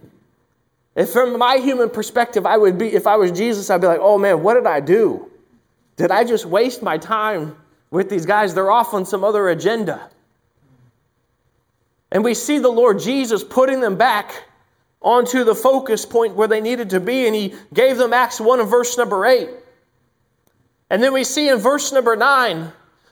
If 0.96 1.12
from 1.12 1.38
my 1.38 1.58
human 1.58 1.90
perspective, 1.90 2.46
I 2.46 2.58
would 2.58 2.78
be, 2.78 2.94
if 2.94 3.06
I 3.06 3.18
was 3.18 3.32
Jesus, 3.32 3.70
I'd 3.70 3.82
be 3.82 3.88
like, 3.88 4.00
oh 4.02 4.18
man, 4.18 4.44
what 4.44 4.56
did 4.56 4.66
I 4.66 4.80
do? 4.80 5.30
Did 5.98 6.12
I 6.12 6.24
just 6.24 6.46
waste 6.46 6.82
my 6.82 6.98
time 6.98 7.56
with 7.92 8.10
these 8.10 8.26
guys, 8.26 8.54
they're 8.54 8.72
off 8.72 8.94
on 8.94 9.06
some 9.06 9.24
other 9.24 9.50
agenda. 9.50 10.10
And 12.12 12.24
we 12.24 12.34
see 12.34 12.60
the 12.60 12.70
Lord 12.70 13.00
Jesus 13.00 13.44
putting 13.44 13.80
them 13.80 13.96
back 13.96 14.44
onto 15.02 15.44
the 15.44 15.56
focus 15.56 16.06
point 16.06 16.36
where 16.36 16.48
they 16.48 16.62
needed 16.62 16.90
to 16.92 17.00
be, 17.00 17.26
and 17.28 17.36
He 17.36 17.56
gave 17.74 17.98
them 17.98 18.12
Acts 18.12 18.42
1 18.42 18.60
and 18.60 18.70
verse 18.70 18.98
number 18.98 19.26
8. 19.26 19.50
And 20.90 21.02
then 21.02 21.14
we 21.14 21.24
see 21.24 21.50
in 21.50 21.58
verse 21.58 21.92
number 21.92 22.16
9, 22.16 22.72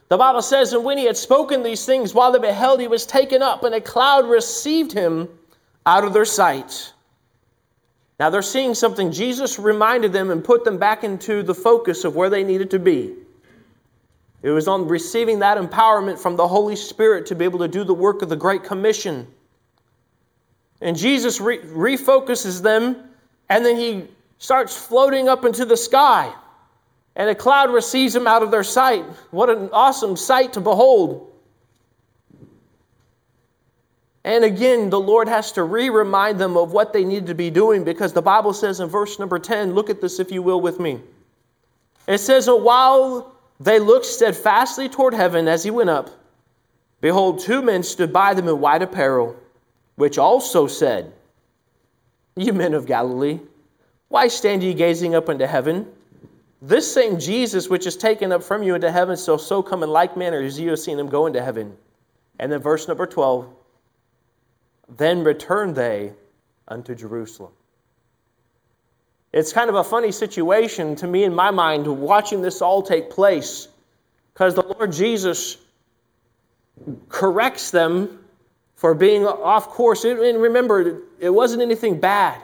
the 0.09 0.17
Bible 0.17 0.41
says, 0.41 0.73
And 0.73 0.83
when 0.83 0.97
he 0.97 1.05
had 1.05 1.17
spoken 1.17 1.63
these 1.63 1.85
things, 1.85 2.13
while 2.13 2.31
they 2.31 2.39
beheld, 2.39 2.79
he 2.79 2.87
was 2.87 3.05
taken 3.05 3.41
up, 3.41 3.63
and 3.63 3.73
a 3.73 3.81
cloud 3.81 4.27
received 4.29 4.91
him 4.91 5.27
out 5.85 6.03
of 6.03 6.13
their 6.13 6.25
sight. 6.25 6.93
Now 8.19 8.29
they're 8.29 8.41
seeing 8.41 8.75
something. 8.75 9.11
Jesus 9.11 9.57
reminded 9.57 10.13
them 10.13 10.29
and 10.29 10.43
put 10.43 10.63
them 10.65 10.77
back 10.77 11.03
into 11.03 11.41
the 11.41 11.55
focus 11.55 12.03
of 12.03 12.15
where 12.15 12.29
they 12.29 12.43
needed 12.43 12.71
to 12.71 12.79
be. 12.79 13.15
It 14.43 14.51
was 14.51 14.67
on 14.67 14.87
receiving 14.87 15.39
that 15.39 15.57
empowerment 15.57 16.19
from 16.19 16.35
the 16.35 16.47
Holy 16.47 16.75
Spirit 16.75 17.25
to 17.27 17.35
be 17.35 17.45
able 17.45 17.59
to 17.59 17.67
do 17.67 17.83
the 17.83 17.93
work 17.93 18.21
of 18.21 18.29
the 18.29 18.35
Great 18.35 18.63
Commission. 18.63 19.25
And 20.81 20.97
Jesus 20.97 21.39
re- 21.39 21.59
refocuses 21.59 22.61
them, 22.61 23.09
and 23.49 23.65
then 23.65 23.77
he 23.77 24.05
starts 24.37 24.75
floating 24.75 25.29
up 25.29 25.45
into 25.45 25.63
the 25.63 25.77
sky. 25.77 26.33
And 27.15 27.29
a 27.29 27.36
cloud 27.36 27.72
receives 27.72 28.15
him 28.15 28.25
out 28.25 28.43
of 28.43 28.51
their 28.51 28.63
sight. 28.63 29.05
What 29.32 29.50
an 29.50 29.70
awesome 29.72 30.15
sight 30.15 30.53
to 30.53 30.62
behold. 30.62 31.32
And 34.24 34.43
again, 34.43 34.89
the 34.89 35.00
Lord 35.00 35.27
has 35.27 35.51
to 35.53 35.63
re 35.63 35.89
remind 35.89 36.39
them 36.39 36.58
of 36.58 36.72
what 36.72 36.93
they 36.93 37.03
need 37.03 37.27
to 37.27 37.36
be 37.36 37.50
doing 37.50 37.84
because 37.84 38.13
the 38.13 38.22
Bible 38.22 38.53
says 38.53 38.79
in 38.79 38.88
verse 38.88 39.20
number 39.20 39.38
10, 39.38 39.74
look 39.74 39.89
at 39.89 40.01
this 40.01 40.20
if 40.20 40.32
you 40.32 40.41
will 40.41 40.62
with 40.62 40.79
me. 40.79 41.01
It 42.08 42.20
says, 42.20 42.48
While 42.48 43.34
they 43.60 43.79
looked 43.79 44.05
steadfastly 44.05 44.89
toward 44.89 45.13
heaven 45.13 45.48
as 45.48 45.63
he 45.63 45.72
went 45.72 45.89
up. 45.89 46.10
Behold, 47.01 47.39
two 47.39 47.62
men 47.62 47.84
stood 47.84 48.13
by 48.13 48.34
them 48.34 48.48
in 48.48 48.60
white 48.60 48.82
apparel, 48.82 49.36
which 49.96 50.17
also 50.17 50.67
said, 50.67 51.13
Ye 52.36 52.51
men 52.51 52.74
of 52.74 52.86
Galilee, 52.86 53.39
why 54.10 54.27
stand 54.27 54.63
ye 54.63 54.74
gazing 54.74 55.15
up 55.15 55.29
into 55.29 55.48
heaven? 55.48 55.88
This 56.65 56.89
same 56.89 57.20
Jesus 57.20 57.70
which 57.70 57.86
is 57.86 57.98
taken 57.98 58.32
up 58.32 58.41
from 58.41 58.63
you 58.63 58.74
into 58.74 58.89
heaven 58.89 59.17
shall 59.17 59.38
so 59.38 59.62
come 59.62 59.84
in 59.84 59.89
like 59.89 60.15
manner 60.15 60.39
as 60.39 60.58
you 60.58 60.70
have 60.70 60.79
seen 60.79 60.98
him 60.98 61.10
go 61.10 61.25
into 61.25 61.43
heaven. 61.43 61.75
And 62.39 62.50
then 62.50 62.62
verse 62.62 62.88
number 62.88 63.05
12 63.05 63.50
Then 64.96 65.25
returned 65.25 65.75
they 65.75 66.13
unto 66.65 66.96
Jerusalem. 66.96 67.51
It's 69.34 69.51
kind 69.51 69.70
of 69.70 69.75
a 69.75 69.84
funny 69.84 70.13
situation 70.13 70.96
to 70.98 71.08
me 71.08 71.25
in 71.25 71.36
my 71.36 71.51
mind 71.51 71.86
watching 71.86 72.41
this 72.41 72.62
all 72.62 72.82
take 72.82 73.10
place 73.10 73.67
because 74.34 74.55
the 74.55 74.62
Lord 74.62 74.93
Jesus 74.93 75.58
corrects 77.10 77.72
them 77.72 78.24
for 78.75 78.93
being 78.93 79.25
off 79.25 79.67
course. 79.67 80.05
And 80.05 80.41
remember, 80.41 81.01
it 81.20 81.29
wasn't 81.29 81.62
anything 81.62 82.00
bad 82.00 82.41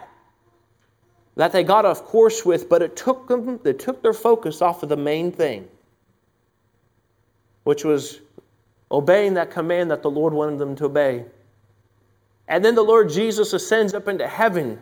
that 1.36 1.52
they 1.52 1.64
got 1.64 1.86
off 1.86 2.04
course 2.04 2.46
with, 2.46 2.70
but 2.70 2.82
it 2.82 2.96
took 2.96 3.28
them, 3.28 3.60
it 3.64 3.80
took 3.80 4.02
their 4.02 4.14
focus 4.14 4.62
off 4.62 4.84
of 4.84 4.90
the 4.90 4.98
main 4.98 5.32
thing, 5.32 5.68
which 7.64 7.84
was 7.84 8.20
obeying 8.92 9.36
that 9.36 9.52
command 9.52 9.92
that 9.92 10.02
the 10.02 10.10
Lord 10.10 10.34
wanted 10.34 10.60
them 10.60 10.76
to 10.78 10.86
obey. 10.86 11.26
And 12.48 12.66
then 12.66 12.76
the 12.76 12.84
Lord 12.84 13.10
Jesus 13.10 13.54
ascends 13.54 13.94
up 13.94 14.08
into 14.08 14.28
heaven. 14.28 14.80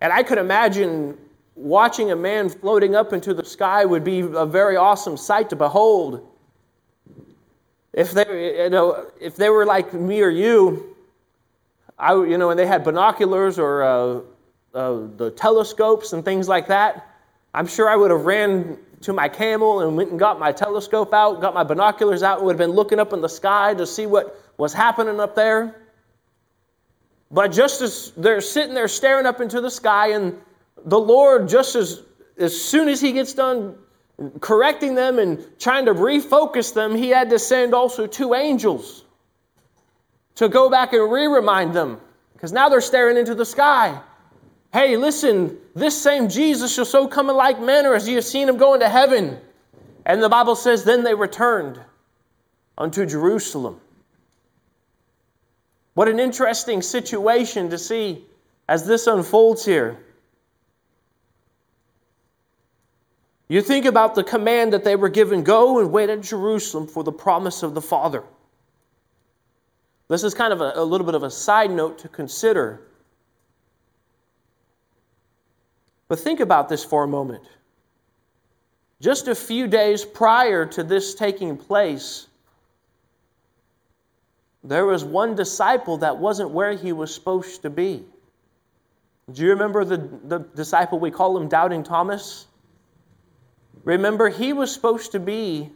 And 0.00 0.12
I 0.12 0.22
could 0.22 0.38
imagine 0.38 1.16
watching 1.54 2.10
a 2.10 2.16
man 2.16 2.48
floating 2.48 2.94
up 2.94 3.12
into 3.12 3.32
the 3.32 3.44
sky 3.44 3.84
would 3.84 4.04
be 4.04 4.20
a 4.20 4.46
very 4.46 4.76
awesome 4.76 5.16
sight 5.16 5.50
to 5.50 5.56
behold. 5.56 6.26
If 7.92 8.12
they, 8.12 8.64
you 8.64 8.70
know, 8.70 9.06
if 9.20 9.36
they 9.36 9.50
were 9.50 9.66
like 9.66 9.92
me 9.92 10.20
or 10.20 10.30
you, 10.30 10.96
I, 11.98 12.14
you 12.14 12.38
know, 12.38 12.50
and 12.50 12.58
they 12.58 12.66
had 12.66 12.84
binoculars 12.84 13.58
or 13.58 13.82
uh, 13.82 14.20
uh, 14.78 15.08
the 15.16 15.30
telescopes 15.32 16.12
and 16.12 16.24
things 16.24 16.48
like 16.48 16.68
that, 16.68 17.04
I'm 17.52 17.66
sure 17.66 17.88
I 17.88 17.96
would 17.96 18.12
have 18.12 18.24
ran 18.24 18.78
to 19.00 19.12
my 19.12 19.28
camel 19.28 19.80
and 19.80 19.96
went 19.96 20.10
and 20.10 20.18
got 20.18 20.38
my 20.38 20.52
telescope 20.52 21.12
out, 21.12 21.40
got 21.40 21.52
my 21.52 21.64
binoculars 21.64 22.22
out, 22.22 22.38
and 22.38 22.46
would 22.46 22.52
have 22.52 22.58
been 22.58 22.76
looking 22.76 23.00
up 23.00 23.12
in 23.12 23.20
the 23.20 23.28
sky 23.28 23.74
to 23.74 23.86
see 23.86 24.06
what 24.06 24.40
was 24.56 24.72
happening 24.72 25.18
up 25.18 25.34
there. 25.34 25.74
But 27.30 27.48
just 27.48 27.80
as 27.80 28.12
they're 28.16 28.40
sitting 28.40 28.74
there 28.74 28.88
staring 28.88 29.26
up 29.26 29.40
into 29.40 29.60
the 29.60 29.70
sky, 29.70 30.12
and 30.12 30.38
the 30.84 30.98
Lord, 30.98 31.48
just 31.48 31.74
as, 31.74 32.02
as 32.38 32.60
soon 32.60 32.88
as 32.88 33.00
He 33.00 33.12
gets 33.12 33.34
done 33.34 33.76
correcting 34.40 34.94
them 34.94 35.18
and 35.18 35.44
trying 35.58 35.86
to 35.86 35.94
refocus 35.94 36.72
them, 36.72 36.94
He 36.94 37.08
had 37.08 37.30
to 37.30 37.38
send 37.38 37.74
also 37.74 38.06
two 38.06 38.34
angels 38.34 39.04
to 40.36 40.48
go 40.48 40.70
back 40.70 40.92
and 40.92 41.10
re 41.10 41.26
remind 41.26 41.74
them, 41.74 42.00
because 42.32 42.52
now 42.52 42.68
they're 42.68 42.80
staring 42.80 43.16
into 43.16 43.34
the 43.34 43.44
sky. 43.44 44.00
Hey, 44.72 44.96
listen, 44.96 45.58
this 45.74 46.00
same 46.00 46.28
Jesus 46.28 46.74
shall 46.74 46.84
so 46.84 47.08
come 47.08 47.30
in 47.30 47.36
like 47.36 47.60
manner 47.60 47.94
as 47.94 48.06
ye 48.06 48.14
have 48.14 48.24
seen 48.24 48.48
him 48.48 48.58
go 48.58 48.74
into 48.74 48.88
heaven. 48.88 49.38
And 50.04 50.22
the 50.22 50.28
Bible 50.28 50.56
says, 50.56 50.84
Then 50.84 51.04
they 51.04 51.14
returned 51.14 51.80
unto 52.76 53.06
Jerusalem. 53.06 53.80
What 55.94 56.08
an 56.08 56.20
interesting 56.20 56.82
situation 56.82 57.70
to 57.70 57.78
see 57.78 58.24
as 58.68 58.86
this 58.86 59.06
unfolds 59.06 59.64
here. 59.64 59.98
You 63.48 63.62
think 63.62 63.86
about 63.86 64.14
the 64.14 64.22
command 64.22 64.74
that 64.74 64.84
they 64.84 64.94
were 64.94 65.08
given 65.08 65.42
go 65.42 65.80
and 65.80 65.90
wait 65.90 66.10
at 66.10 66.20
Jerusalem 66.20 66.86
for 66.86 67.02
the 67.02 67.12
promise 67.12 67.62
of 67.62 67.74
the 67.74 67.80
Father. 67.80 68.22
This 70.08 70.22
is 70.22 70.34
kind 70.34 70.52
of 70.52 70.60
a, 70.60 70.72
a 70.76 70.84
little 70.84 71.06
bit 71.06 71.14
of 71.14 71.22
a 71.22 71.30
side 71.30 71.70
note 71.70 71.98
to 71.98 72.08
consider 72.08 72.82
But 76.08 76.18
think 76.18 76.40
about 76.40 76.68
this 76.68 76.84
for 76.84 77.04
a 77.04 77.08
moment. 77.08 77.44
Just 79.00 79.28
a 79.28 79.34
few 79.34 79.68
days 79.68 80.04
prior 80.04 80.66
to 80.66 80.82
this 80.82 81.14
taking 81.14 81.56
place, 81.56 82.26
there 84.64 84.86
was 84.86 85.04
one 85.04 85.34
disciple 85.34 85.98
that 85.98 86.18
wasn't 86.18 86.50
where 86.50 86.72
he 86.72 86.92
was 86.92 87.14
supposed 87.14 87.62
to 87.62 87.70
be. 87.70 88.04
Do 89.30 89.42
you 89.42 89.50
remember 89.50 89.84
the, 89.84 89.98
the 90.24 90.38
disciple 90.38 90.98
we 90.98 91.10
call 91.10 91.36
him 91.36 91.48
Doubting 91.48 91.84
Thomas? 91.84 92.46
Remember, 93.84 94.28
he 94.28 94.52
was 94.52 94.72
supposed 94.72 95.12
to 95.12 95.20
be 95.20 95.70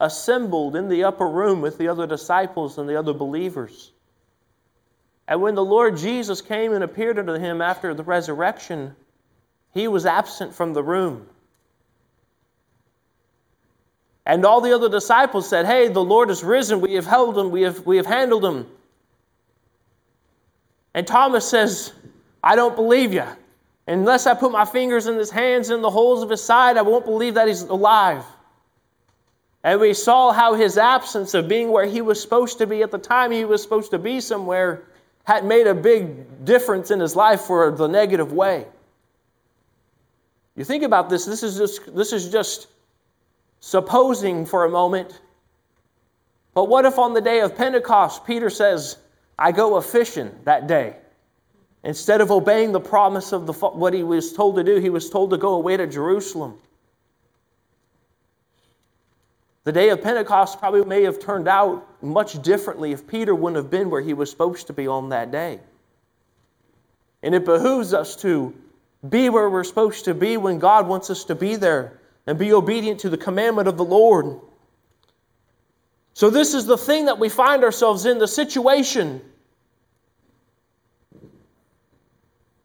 assembled 0.00 0.76
in 0.76 0.88
the 0.88 1.04
upper 1.04 1.28
room 1.28 1.60
with 1.60 1.78
the 1.78 1.88
other 1.88 2.06
disciples 2.06 2.78
and 2.78 2.88
the 2.88 2.98
other 2.98 3.12
believers. 3.12 3.92
And 5.28 5.40
when 5.40 5.54
the 5.54 5.64
Lord 5.64 5.96
Jesus 5.96 6.40
came 6.40 6.72
and 6.72 6.82
appeared 6.82 7.18
unto 7.18 7.34
him 7.34 7.60
after 7.60 7.94
the 7.94 8.02
resurrection, 8.02 8.94
he 9.76 9.88
was 9.88 10.06
absent 10.06 10.54
from 10.54 10.72
the 10.72 10.82
room. 10.82 11.28
And 14.24 14.44
all 14.44 14.62
the 14.62 14.74
other 14.74 14.88
disciples 14.88 15.48
said, 15.48 15.66
Hey, 15.66 15.88
the 15.88 16.02
Lord 16.02 16.30
is 16.30 16.42
risen. 16.42 16.80
We 16.80 16.94
have 16.94 17.06
held 17.06 17.36
him. 17.36 17.50
We 17.50 17.62
have, 17.62 17.84
we 17.84 17.98
have 17.98 18.06
handled 18.06 18.44
him. 18.44 18.66
And 20.94 21.06
Thomas 21.06 21.46
says, 21.46 21.92
I 22.42 22.56
don't 22.56 22.74
believe 22.74 23.12
you. 23.12 23.24
Unless 23.86 24.26
I 24.26 24.32
put 24.32 24.50
my 24.50 24.64
fingers 24.64 25.06
in 25.06 25.16
his 25.16 25.30
hands 25.30 25.68
in 25.68 25.82
the 25.82 25.90
holes 25.90 26.22
of 26.22 26.30
his 26.30 26.42
side, 26.42 26.78
I 26.78 26.82
won't 26.82 27.04
believe 27.04 27.34
that 27.34 27.46
he's 27.46 27.62
alive. 27.62 28.24
And 29.62 29.78
we 29.78 29.92
saw 29.92 30.32
how 30.32 30.54
his 30.54 30.78
absence 30.78 31.34
of 31.34 31.48
being 31.48 31.70
where 31.70 31.86
he 31.86 32.00
was 32.00 32.20
supposed 32.20 32.58
to 32.58 32.66
be 32.66 32.82
at 32.82 32.90
the 32.90 32.98
time 32.98 33.30
he 33.30 33.44
was 33.44 33.62
supposed 33.62 33.90
to 33.90 33.98
be 33.98 34.20
somewhere 34.20 34.84
had 35.24 35.44
made 35.44 35.66
a 35.66 35.74
big 35.74 36.44
difference 36.44 36.90
in 36.90 36.98
his 36.98 37.14
life 37.14 37.42
for 37.42 37.70
the 37.72 37.86
negative 37.86 38.32
way. 38.32 38.66
You 40.56 40.64
think 40.64 40.82
about 40.82 41.10
this, 41.10 41.26
this 41.26 41.42
is 41.42 41.58
just, 41.58 41.94
this 41.94 42.12
is 42.12 42.30
just 42.30 42.68
supposing 43.60 44.46
for 44.46 44.64
a 44.64 44.70
moment. 44.70 45.20
But 46.54 46.68
what 46.68 46.86
if 46.86 46.98
on 46.98 47.12
the 47.12 47.20
day 47.20 47.40
of 47.40 47.54
Pentecost, 47.54 48.24
Peter 48.24 48.48
says, 48.48 48.96
I 49.38 49.52
go 49.52 49.76
a 49.76 49.82
fishing 49.82 50.30
that 50.44 50.66
day? 50.66 50.96
Instead 51.84 52.22
of 52.22 52.30
obeying 52.30 52.72
the 52.72 52.80
promise 52.80 53.32
of 53.32 53.46
the, 53.46 53.52
what 53.52 53.92
he 53.92 54.02
was 54.02 54.32
told 54.32 54.56
to 54.56 54.64
do, 54.64 54.76
he 54.76 54.90
was 54.90 55.10
told 55.10 55.30
to 55.30 55.36
go 55.36 55.54
away 55.54 55.76
to 55.76 55.86
Jerusalem. 55.86 56.54
The 59.64 59.72
day 59.72 59.90
of 59.90 60.02
Pentecost 60.02 60.58
probably 60.58 60.84
may 60.84 61.02
have 61.02 61.20
turned 61.20 61.48
out 61.48 61.86
much 62.02 62.40
differently 62.42 62.92
if 62.92 63.06
Peter 63.06 63.34
wouldn't 63.34 63.56
have 63.56 63.70
been 63.70 63.90
where 63.90 64.00
he 64.00 64.14
was 64.14 64.30
supposed 64.30 64.68
to 64.68 64.72
be 64.72 64.86
on 64.86 65.10
that 65.10 65.30
day. 65.30 65.60
And 67.22 67.34
it 67.34 67.44
behooves 67.44 67.92
us 67.92 68.16
to 68.16 68.54
be 69.08 69.28
where 69.28 69.48
we're 69.48 69.64
supposed 69.64 70.04
to 70.06 70.14
be 70.14 70.36
when 70.36 70.58
God 70.58 70.86
wants 70.88 71.10
us 71.10 71.24
to 71.24 71.34
be 71.34 71.56
there 71.56 72.00
and 72.26 72.38
be 72.38 72.52
obedient 72.52 73.00
to 73.00 73.10
the 73.10 73.16
commandment 73.16 73.68
of 73.68 73.76
the 73.76 73.84
Lord. 73.84 74.40
So, 76.14 76.30
this 76.30 76.54
is 76.54 76.66
the 76.66 76.78
thing 76.78 77.06
that 77.06 77.18
we 77.18 77.28
find 77.28 77.62
ourselves 77.62 78.06
in 78.06 78.18
the 78.18 78.26
situation. 78.28 79.20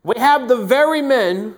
We 0.03 0.15
have 0.17 0.47
the 0.47 0.57
very 0.65 1.01
men 1.01 1.55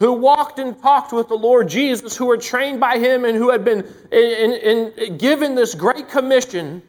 who 0.00 0.14
walked 0.14 0.58
and 0.58 0.80
talked 0.80 1.12
with 1.12 1.28
the 1.28 1.36
Lord 1.36 1.68
Jesus, 1.68 2.16
who 2.16 2.26
were 2.26 2.38
trained 2.38 2.80
by 2.80 2.98
Him 2.98 3.24
and 3.24 3.36
who 3.36 3.50
had 3.50 3.64
been 3.64 3.86
in, 4.10 4.52
in, 4.52 4.92
in 4.92 5.18
given 5.18 5.54
this 5.54 5.74
great 5.74 6.08
commission. 6.08 6.82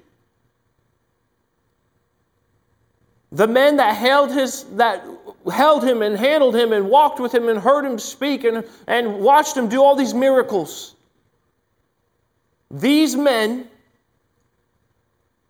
The 3.33 3.47
men 3.47 3.77
that 3.77 3.95
held 3.95 4.31
his 4.31 4.63
that 4.75 5.05
held 5.49 5.83
him 5.83 6.01
and 6.01 6.17
handled 6.17 6.55
him 6.55 6.73
and 6.73 6.89
walked 6.89 7.19
with 7.19 7.33
him 7.33 7.49
and 7.49 7.59
heard 7.59 7.85
him 7.85 7.97
speak 7.97 8.43
and, 8.43 8.63
and 8.87 9.19
watched 9.19 9.55
him 9.55 9.69
do 9.69 9.81
all 9.81 9.95
these 9.95 10.13
miracles. 10.13 10.95
These 12.69 13.15
men, 13.15 13.67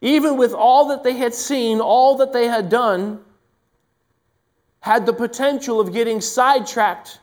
even 0.01 0.37
with 0.37 0.53
all 0.53 0.87
that 0.89 1.03
they 1.03 1.13
had 1.13 1.33
seen, 1.33 1.79
all 1.79 2.17
that 2.17 2.33
they 2.33 2.47
had 2.47 2.69
done, 2.69 3.19
had 4.79 5.05
the 5.05 5.13
potential 5.13 5.79
of 5.79 5.93
getting 5.93 6.21
sidetracked 6.21 7.19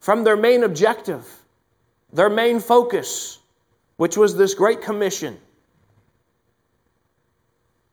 from 0.00 0.24
their 0.24 0.36
main 0.36 0.64
objective, 0.64 1.26
their 2.12 2.28
main 2.28 2.58
focus, 2.58 3.38
which 3.96 4.16
was 4.16 4.36
this 4.36 4.54
great 4.54 4.82
commission. 4.82 5.38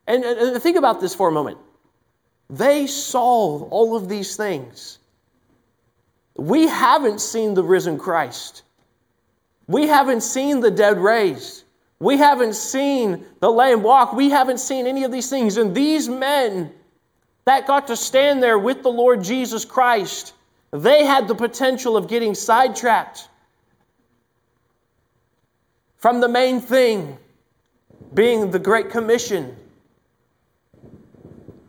And, 0.06 0.24
and 0.24 0.60
think 0.60 0.76
about 0.76 1.00
this 1.00 1.14
for 1.14 1.28
a 1.28 1.32
moment. 1.32 1.58
They 2.50 2.86
saw 2.86 3.64
all 3.68 3.96
of 3.96 4.08
these 4.08 4.36
things. 4.36 4.98
We 6.36 6.66
haven't 6.66 7.20
seen 7.20 7.54
the 7.54 7.62
risen 7.62 7.98
Christ. 7.98 8.62
We 9.66 9.86
haven't 9.86 10.22
seen 10.22 10.60
the 10.60 10.70
dead 10.70 10.98
raised. 10.98 11.64
We 11.98 12.16
haven't 12.16 12.54
seen 12.54 13.24
the 13.40 13.50
lame 13.50 13.82
walk. 13.82 14.12
We 14.12 14.28
haven't 14.30 14.58
seen 14.58 14.86
any 14.86 15.04
of 15.04 15.12
these 15.12 15.30
things. 15.30 15.56
And 15.56 15.74
these 15.74 16.08
men 16.08 16.72
that 17.44 17.66
got 17.66 17.86
to 17.88 17.96
stand 17.96 18.42
there 18.42 18.58
with 18.58 18.82
the 18.82 18.90
Lord 18.90 19.22
Jesus 19.22 19.64
Christ, 19.64 20.34
they 20.72 21.04
had 21.04 21.28
the 21.28 21.34
potential 21.34 21.96
of 21.96 22.08
getting 22.08 22.34
sidetracked 22.34 23.28
from 25.96 26.20
the 26.20 26.28
main 26.28 26.60
thing 26.60 27.16
being 28.14 28.50
the 28.50 28.58
Great 28.58 28.90
Commission 28.90 29.56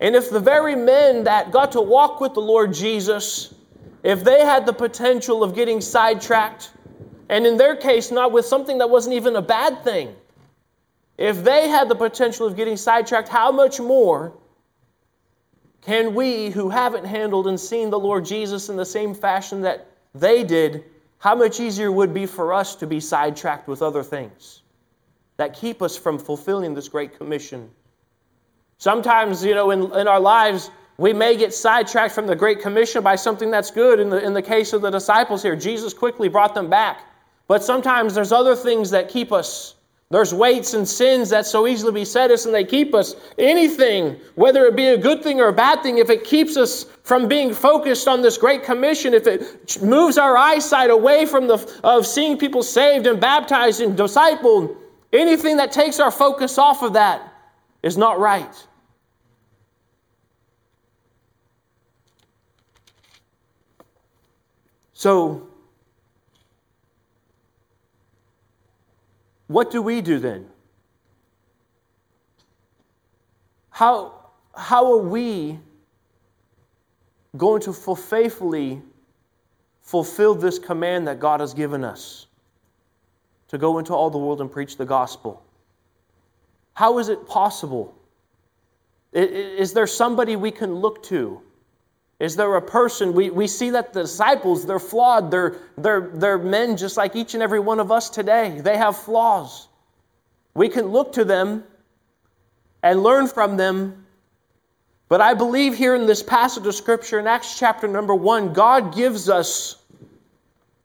and 0.03 0.15
if 0.15 0.29
the 0.29 0.39
very 0.39 0.75
men 0.75 1.23
that 1.23 1.51
got 1.51 1.71
to 1.71 1.81
walk 1.81 2.21
with 2.21 2.35
the 2.35 2.41
Lord 2.41 2.73
Jesus, 2.73 3.55
if 4.03 4.23
they 4.23 4.41
had 4.41 4.67
the 4.67 4.73
potential 4.73 5.43
of 5.43 5.55
getting 5.55 5.81
sidetracked, 5.81 6.71
and 7.29 7.47
in 7.47 7.57
their 7.57 7.75
case, 7.75 8.11
not 8.11 8.31
with 8.31 8.45
something 8.45 8.77
that 8.77 8.91
wasn't 8.91 9.15
even 9.15 9.35
a 9.35 9.41
bad 9.41 9.83
thing, 9.83 10.15
if 11.17 11.43
they 11.43 11.67
had 11.67 11.89
the 11.89 11.95
potential 11.95 12.45
of 12.45 12.55
getting 12.55 12.77
sidetracked, 12.77 13.29
how 13.29 13.51
much 13.51 13.79
more 13.79 14.33
can 15.81 16.13
we 16.13 16.51
who 16.51 16.69
haven't 16.69 17.05
handled 17.05 17.47
and 17.47 17.59
seen 17.59 17.89
the 17.89 17.99
Lord 17.99 18.25
Jesus 18.25 18.69
in 18.69 18.75
the 18.75 18.85
same 18.85 19.15
fashion 19.15 19.61
that 19.61 19.87
they 20.13 20.43
did, 20.43 20.83
how 21.17 21.33
much 21.33 21.59
easier 21.59 21.91
would 21.91 22.11
it 22.11 22.13
be 22.13 22.27
for 22.27 22.53
us 22.53 22.75
to 22.75 22.85
be 22.85 22.99
sidetracked 22.99 23.67
with 23.67 23.81
other 23.81 24.03
things? 24.03 24.61
that 25.37 25.53
keep 25.53 25.81
us 25.81 25.97
from 25.97 26.19
fulfilling 26.19 26.73
this 26.73 26.87
great 26.87 27.17
commission. 27.17 27.69
Sometimes, 28.83 29.45
you 29.45 29.55
know, 29.55 29.71
in, 29.71 29.93
in 29.93 30.09
our 30.09 30.19
lives, 30.19 30.69
we 30.97 31.13
may 31.13 31.37
get 31.37 31.53
sidetracked 31.53 32.13
from 32.13 32.27
the 32.27 32.35
Great 32.35 32.59
Commission 32.59 33.01
by 33.01 33.15
something 33.15 33.49
that's 33.49 33.71
good. 33.71 33.97
In 33.97 34.09
the, 34.09 34.21
in 34.21 34.33
the 34.33 34.41
case 34.41 34.73
of 34.73 34.81
the 34.81 34.89
disciples 34.89 35.41
here, 35.41 35.55
Jesus 35.55 35.93
quickly 35.93 36.27
brought 36.27 36.53
them 36.53 36.69
back. 36.69 36.99
But 37.47 37.63
sometimes 37.63 38.13
there's 38.13 38.33
other 38.33 38.57
things 38.57 38.89
that 38.89 39.07
keep 39.07 39.31
us. 39.31 39.75
There's 40.09 40.33
weights 40.33 40.73
and 40.73 40.85
sins 40.85 41.29
that 41.29 41.45
so 41.45 41.65
easily 41.65 41.93
beset 41.93 42.29
us 42.29 42.45
and 42.45 42.53
they 42.53 42.65
keep 42.65 42.93
us. 42.93 43.15
Anything, 43.37 44.17
whether 44.35 44.65
it 44.65 44.75
be 44.75 44.87
a 44.87 44.97
good 44.97 45.23
thing 45.23 45.39
or 45.39 45.47
a 45.47 45.53
bad 45.53 45.81
thing, 45.81 45.99
if 45.99 46.09
it 46.09 46.25
keeps 46.25 46.57
us 46.57 46.83
from 47.05 47.29
being 47.29 47.53
focused 47.53 48.09
on 48.09 48.21
this 48.21 48.37
great 48.37 48.65
commission, 48.65 49.13
if 49.13 49.27
it 49.27 49.81
moves 49.81 50.17
our 50.17 50.35
eyesight 50.35 50.89
away 50.89 51.25
from 51.25 51.47
the 51.47 51.79
of 51.85 52.05
seeing 52.05 52.37
people 52.37 52.61
saved 52.61 53.07
and 53.07 53.21
baptized 53.21 53.79
and 53.79 53.97
discipled, 53.97 54.75
anything 55.13 55.55
that 55.55 55.71
takes 55.71 56.01
our 56.01 56.11
focus 56.11 56.57
off 56.57 56.83
of 56.83 56.91
that 56.91 57.33
is 57.81 57.97
not 57.97 58.19
right. 58.19 58.67
So, 65.03 65.49
what 69.47 69.69
do 69.69 69.81
we 69.81 69.99
do 69.99 70.17
then? 70.17 70.47
How, 73.69 74.13
how 74.55 74.93
are 74.93 74.99
we 74.99 75.59
going 77.35 77.61
to 77.63 77.73
faithfully 77.73 78.81
fulfill 79.81 80.35
this 80.35 80.57
command 80.57 81.09
that 81.09 81.19
God 81.19 81.41
has 81.41 81.53
given 81.53 81.83
us 81.83 82.27
to 83.49 83.57
go 83.57 83.79
into 83.79 83.93
all 83.93 84.09
the 84.09 84.17
world 84.17 84.39
and 84.39 84.49
preach 84.49 84.77
the 84.77 84.85
gospel? 84.85 85.43
How 86.75 86.97
is 86.99 87.09
it 87.09 87.27
possible? 87.27 87.93
Is 89.11 89.73
there 89.73 89.85
somebody 89.85 90.37
we 90.37 90.51
can 90.51 90.75
look 90.75 91.03
to? 91.07 91.41
Is 92.23 92.37
there 92.37 92.55
a 92.55 92.61
person? 92.61 93.11
We, 93.11 93.31
we 93.31 93.47
see 93.47 93.69
that 93.71 93.91
the 93.91 94.03
disciples, 94.03 94.65
they're 94.65 94.79
flawed. 94.79 95.29
They're, 95.29 95.57
they're, 95.77 96.09
they're 96.13 96.37
men 96.37 96.77
just 96.77 96.95
like 96.95 97.17
each 97.17 97.33
and 97.33 97.43
every 97.43 97.59
one 97.59 97.81
of 97.81 97.91
us 97.91 98.09
today. 98.09 98.61
They 98.61 98.77
have 98.77 98.95
flaws. 98.95 99.67
We 100.53 100.69
can 100.69 100.85
look 100.85 101.11
to 101.13 101.25
them 101.25 101.65
and 102.81 103.03
learn 103.03 103.27
from 103.27 103.57
them. 103.57 104.05
But 105.09 105.19
I 105.19 105.33
believe 105.33 105.75
here 105.75 105.95
in 105.95 106.05
this 106.05 106.23
passage 106.23 106.65
of 106.65 106.73
Scripture, 106.73 107.19
in 107.19 107.27
Acts 107.27 107.59
chapter 107.59 107.89
number 107.89 108.15
one, 108.15 108.53
God 108.53 108.95
gives 108.95 109.27
us 109.27 109.83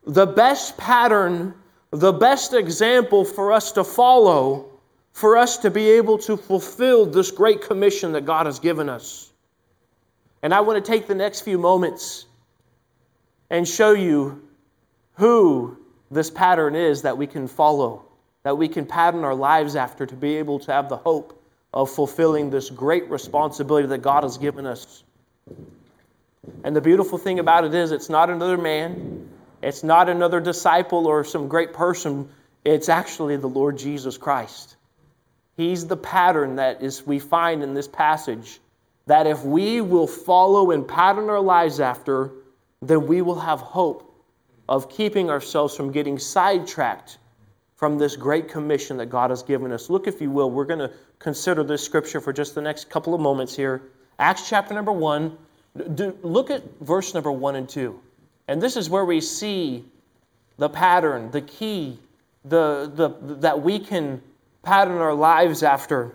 the 0.04 0.26
best 0.26 0.76
pattern, 0.76 1.54
the 1.92 2.12
best 2.12 2.52
example 2.52 3.24
for 3.24 3.52
us 3.52 3.70
to 3.72 3.84
follow, 3.84 4.72
for 5.12 5.36
us 5.36 5.56
to 5.58 5.70
be 5.70 5.88
able 5.88 6.18
to 6.18 6.36
fulfill 6.36 7.06
this 7.06 7.30
great 7.30 7.62
commission 7.62 8.10
that 8.10 8.26
God 8.26 8.46
has 8.46 8.58
given 8.58 8.88
us. 8.88 9.27
And 10.42 10.54
I 10.54 10.60
want 10.60 10.84
to 10.84 10.90
take 10.90 11.06
the 11.06 11.14
next 11.14 11.40
few 11.42 11.58
moments 11.58 12.26
and 13.50 13.66
show 13.66 13.92
you 13.92 14.42
who 15.14 15.78
this 16.10 16.30
pattern 16.30 16.74
is 16.74 17.02
that 17.02 17.18
we 17.18 17.26
can 17.26 17.48
follow, 17.48 18.04
that 18.44 18.56
we 18.56 18.68
can 18.68 18.86
pattern 18.86 19.24
our 19.24 19.34
lives 19.34 19.76
after 19.76 20.06
to 20.06 20.14
be 20.14 20.36
able 20.36 20.60
to 20.60 20.72
have 20.72 20.88
the 20.88 20.96
hope 20.96 21.42
of 21.74 21.90
fulfilling 21.90 22.50
this 22.50 22.70
great 22.70 23.10
responsibility 23.10 23.88
that 23.88 23.98
God 23.98 24.22
has 24.22 24.38
given 24.38 24.64
us. 24.66 25.02
And 26.64 26.74
the 26.74 26.80
beautiful 26.80 27.18
thing 27.18 27.40
about 27.40 27.64
it 27.64 27.74
is, 27.74 27.90
it's 27.90 28.08
not 28.08 28.30
another 28.30 28.56
man, 28.56 29.28
it's 29.60 29.82
not 29.82 30.08
another 30.08 30.40
disciple 30.40 31.06
or 31.06 31.24
some 31.24 31.48
great 31.48 31.72
person, 31.72 32.28
it's 32.64 32.88
actually 32.88 33.36
the 33.36 33.48
Lord 33.48 33.76
Jesus 33.76 34.16
Christ. 34.16 34.76
He's 35.56 35.86
the 35.86 35.96
pattern 35.96 36.56
that 36.56 36.82
is 36.82 37.06
we 37.06 37.18
find 37.18 37.62
in 37.62 37.74
this 37.74 37.88
passage 37.88 38.60
that 39.08 39.26
if 39.26 39.42
we 39.42 39.80
will 39.80 40.06
follow 40.06 40.70
and 40.70 40.86
pattern 40.86 41.30
our 41.30 41.40
lives 41.40 41.80
after, 41.80 42.30
then 42.82 43.06
we 43.06 43.22
will 43.22 43.40
have 43.40 43.58
hope 43.58 44.22
of 44.68 44.90
keeping 44.90 45.30
ourselves 45.30 45.74
from 45.74 45.90
getting 45.90 46.18
sidetracked 46.18 47.16
from 47.76 47.96
this 47.96 48.16
great 48.16 48.50
commission 48.50 48.98
that 48.98 49.06
God 49.06 49.30
has 49.30 49.42
given 49.42 49.72
us. 49.72 49.88
Look, 49.88 50.06
if 50.06 50.20
you 50.20 50.30
will, 50.30 50.50
we're 50.50 50.66
going 50.66 50.80
to 50.80 50.92
consider 51.20 51.64
this 51.64 51.82
scripture 51.82 52.20
for 52.20 52.34
just 52.34 52.54
the 52.54 52.60
next 52.60 52.90
couple 52.90 53.14
of 53.14 53.20
moments 53.22 53.56
here. 53.56 53.80
Acts 54.18 54.46
chapter 54.46 54.74
number 54.74 54.92
one. 54.92 55.38
Do, 55.94 56.14
look 56.22 56.50
at 56.50 56.62
verse 56.82 57.14
number 57.14 57.32
one 57.32 57.56
and 57.56 57.66
two. 57.66 57.98
And 58.46 58.60
this 58.60 58.76
is 58.76 58.90
where 58.90 59.06
we 59.06 59.22
see 59.22 59.86
the 60.58 60.68
pattern, 60.68 61.30
the 61.30 61.40
key, 61.40 61.98
the, 62.44 62.92
the, 62.94 63.36
that 63.36 63.62
we 63.62 63.78
can 63.78 64.20
pattern 64.62 64.98
our 64.98 65.14
lives 65.14 65.62
after. 65.62 66.14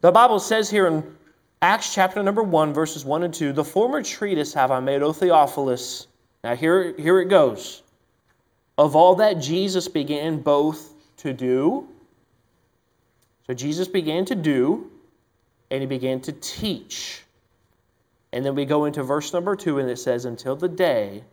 The 0.00 0.12
Bible 0.12 0.38
says 0.38 0.70
here 0.70 0.86
in 0.86 1.14
Acts 1.62 1.94
chapter 1.94 2.22
number 2.22 2.42
1, 2.42 2.74
verses 2.74 3.04
1 3.04 3.22
and 3.22 3.32
2. 3.32 3.52
The 3.52 3.64
former 3.64 4.02
treatise 4.02 4.52
have 4.54 4.70
I 4.70 4.80
made, 4.80 5.02
O 5.02 5.12
Theophilus. 5.12 6.08
Now 6.42 6.54
here, 6.54 6.94
here 6.98 7.20
it 7.20 7.26
goes. 7.26 7.82
Of 8.76 8.96
all 8.96 9.14
that 9.16 9.34
Jesus 9.34 9.88
began 9.88 10.42
both 10.42 10.92
to 11.18 11.32
do. 11.32 11.88
So 13.46 13.54
Jesus 13.54 13.88
began 13.88 14.24
to 14.26 14.34
do, 14.34 14.90
and 15.70 15.80
he 15.80 15.86
began 15.86 16.20
to 16.22 16.32
teach. 16.32 17.22
And 18.32 18.44
then 18.44 18.54
we 18.54 18.64
go 18.64 18.84
into 18.84 19.02
verse 19.02 19.32
number 19.32 19.54
2, 19.56 19.78
and 19.78 19.88
it 19.88 19.98
says, 19.98 20.24
Until 20.24 20.56
the 20.56 20.68
day 20.68 21.24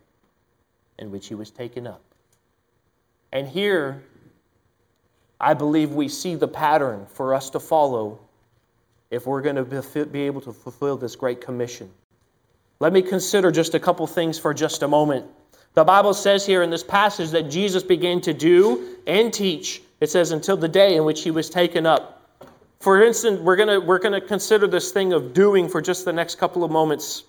in 0.98 1.10
which 1.10 1.26
he 1.26 1.34
was 1.34 1.50
taken 1.50 1.86
up. 1.86 2.02
And 3.32 3.48
here, 3.48 4.02
I 5.40 5.54
believe 5.54 5.92
we 5.92 6.08
see 6.08 6.36
the 6.36 6.48
pattern 6.48 7.06
for 7.06 7.34
us 7.34 7.50
to 7.50 7.60
follow 7.60 8.20
if 9.12 9.26
we're 9.26 9.42
going 9.42 9.56
to 9.56 10.06
be 10.06 10.22
able 10.22 10.40
to 10.40 10.52
fulfill 10.52 10.96
this 10.96 11.14
great 11.14 11.42
commission. 11.42 11.88
Let 12.80 12.94
me 12.94 13.02
consider 13.02 13.52
just 13.52 13.74
a 13.74 13.78
couple 13.78 14.06
things 14.06 14.38
for 14.38 14.54
just 14.54 14.82
a 14.82 14.88
moment. 14.88 15.26
The 15.74 15.84
Bible 15.84 16.14
says 16.14 16.46
here 16.46 16.62
in 16.62 16.70
this 16.70 16.82
passage 16.82 17.30
that 17.30 17.50
Jesus 17.50 17.82
began 17.82 18.22
to 18.22 18.32
do 18.32 18.96
and 19.06 19.32
teach. 19.32 19.82
It 20.00 20.08
says, 20.10 20.32
until 20.32 20.56
the 20.56 20.66
day 20.66 20.96
in 20.96 21.04
which 21.04 21.22
he 21.22 21.30
was 21.30 21.50
taken 21.50 21.84
up. 21.84 22.22
For 22.80 23.04
instance, 23.04 23.38
we're 23.38 23.56
going 23.56 23.68
to, 23.68 23.86
we're 23.86 23.98
going 23.98 24.18
to 24.18 24.26
consider 24.26 24.66
this 24.66 24.92
thing 24.92 25.12
of 25.12 25.34
doing 25.34 25.68
for 25.68 25.82
just 25.82 26.06
the 26.06 26.12
next 26.12 26.36
couple 26.36 26.64
of 26.64 26.70
moments. 26.70 27.24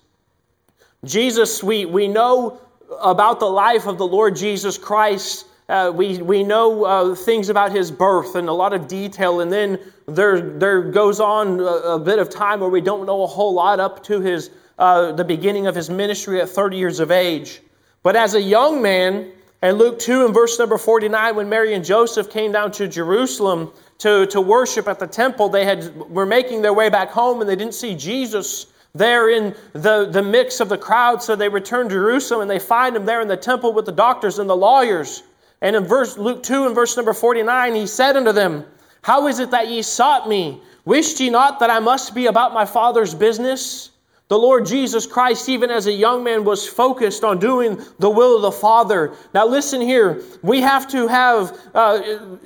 Jesus, 1.04 1.62
we, 1.62 1.84
we 1.84 2.08
know 2.08 2.60
about 2.98 3.40
the 3.40 3.46
life 3.46 3.86
of 3.86 3.98
the 3.98 4.06
Lord 4.06 4.36
Jesus 4.36 4.78
Christ 4.78 5.46
uh, 5.68 5.90
we, 5.94 6.18
we 6.20 6.42
know 6.42 6.84
uh, 6.84 7.14
things 7.14 7.48
about 7.48 7.72
his 7.72 7.90
birth 7.90 8.34
and 8.34 8.48
a 8.48 8.52
lot 8.52 8.72
of 8.72 8.86
detail, 8.86 9.40
and 9.40 9.50
then 9.50 9.78
there, 10.06 10.40
there 10.40 10.82
goes 10.82 11.20
on 11.20 11.58
a, 11.58 11.62
a, 11.62 11.98
bit 11.98 12.18
of 12.18 12.28
time 12.28 12.60
where 12.60 12.68
we 12.68 12.82
don't 12.82 13.06
know 13.06 13.22
a 13.22 13.26
whole 13.26 13.54
lot 13.54 13.80
up 13.80 14.04
to 14.04 14.20
his, 14.20 14.50
uh, 14.78 15.12
the 15.12 15.24
beginning 15.24 15.66
of 15.66 15.74
his 15.74 15.88
ministry 15.88 16.40
at 16.40 16.48
30 16.48 16.76
years 16.76 17.00
of 17.00 17.10
age. 17.10 17.62
But 18.02 18.14
as 18.14 18.34
a 18.34 18.42
young 18.42 18.82
man, 18.82 19.32
and 19.62 19.78
Luke 19.78 19.98
2 19.98 20.26
and 20.26 20.34
verse 20.34 20.58
number 20.58 20.76
49, 20.76 21.36
when 21.36 21.48
Mary 21.48 21.72
and 21.72 21.82
Joseph 21.82 22.28
came 22.28 22.52
down 22.52 22.70
to 22.72 22.86
Jerusalem 22.86 23.72
to, 23.98 24.26
to 24.26 24.42
worship 24.42 24.86
at 24.86 24.98
the 24.98 25.06
temple, 25.06 25.48
they 25.48 25.64
had, 25.64 25.96
were 26.10 26.26
making 26.26 26.60
their 26.60 26.74
way 26.74 26.90
back 26.90 27.10
home 27.10 27.40
and 27.40 27.48
they 27.48 27.56
didn't 27.56 27.72
see 27.72 27.94
Jesus 27.94 28.66
there 28.94 29.30
in 29.30 29.54
the, 29.72 30.10
the 30.10 30.22
mix 30.22 30.60
of 30.60 30.68
the 30.68 30.76
crowd. 30.76 31.22
So 31.22 31.34
they 31.34 31.48
returned 31.48 31.88
to 31.88 31.96
Jerusalem 31.96 32.42
and 32.42 32.50
they 32.50 32.58
find 32.58 32.94
him 32.94 33.06
there 33.06 33.22
in 33.22 33.28
the 33.28 33.38
temple 33.38 33.72
with 33.72 33.86
the 33.86 33.92
doctors 33.92 34.38
and 34.38 34.50
the 34.50 34.56
lawyers. 34.56 35.22
And 35.64 35.74
in 35.74 35.86
verse 35.86 36.18
Luke 36.18 36.42
2 36.42 36.66
and 36.66 36.74
verse 36.74 36.94
number 36.94 37.14
49, 37.14 37.74
he 37.74 37.86
said 37.86 38.18
unto 38.18 38.32
them, 38.32 38.66
How 39.00 39.28
is 39.28 39.38
it 39.38 39.50
that 39.52 39.68
ye 39.68 39.80
sought 39.80 40.28
me? 40.28 40.60
Wished 40.84 41.18
ye 41.20 41.30
not 41.30 41.58
that 41.60 41.70
I 41.70 41.78
must 41.78 42.14
be 42.14 42.26
about 42.26 42.52
my 42.52 42.66
Father's 42.66 43.14
business? 43.14 43.88
The 44.28 44.38
Lord 44.38 44.64
Jesus 44.64 45.06
Christ, 45.06 45.50
even 45.50 45.70
as 45.70 45.86
a 45.86 45.92
young 45.92 46.24
man, 46.24 46.44
was 46.44 46.66
focused 46.66 47.24
on 47.24 47.38
doing 47.38 47.78
the 47.98 48.08
will 48.08 48.36
of 48.36 48.42
the 48.42 48.52
Father. 48.52 49.14
Now, 49.34 49.46
listen 49.46 49.82
here. 49.82 50.22
We 50.40 50.62
have 50.62 50.88
to 50.92 51.06
have 51.08 51.58
uh, 51.74 52.00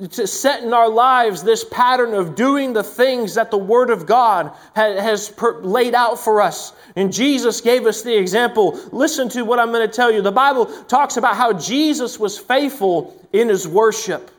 to 0.08 0.26
set 0.26 0.64
in 0.64 0.74
our 0.74 0.88
lives 0.88 1.44
this 1.44 1.64
pattern 1.64 2.14
of 2.14 2.34
doing 2.34 2.72
the 2.72 2.82
things 2.82 3.36
that 3.36 3.52
the 3.52 3.58
Word 3.58 3.90
of 3.90 4.06
God 4.06 4.52
has 4.74 5.32
laid 5.60 5.94
out 5.94 6.18
for 6.18 6.40
us. 6.42 6.72
And 6.96 7.12
Jesus 7.12 7.60
gave 7.60 7.86
us 7.86 8.02
the 8.02 8.18
example. 8.18 8.80
Listen 8.90 9.28
to 9.28 9.44
what 9.44 9.60
I'm 9.60 9.70
going 9.70 9.88
to 9.88 9.94
tell 9.94 10.10
you. 10.10 10.20
The 10.20 10.32
Bible 10.32 10.66
talks 10.86 11.16
about 11.16 11.36
how 11.36 11.52
Jesus 11.52 12.18
was 12.18 12.36
faithful 12.36 13.14
in 13.32 13.48
his 13.48 13.68
worship. 13.68 14.32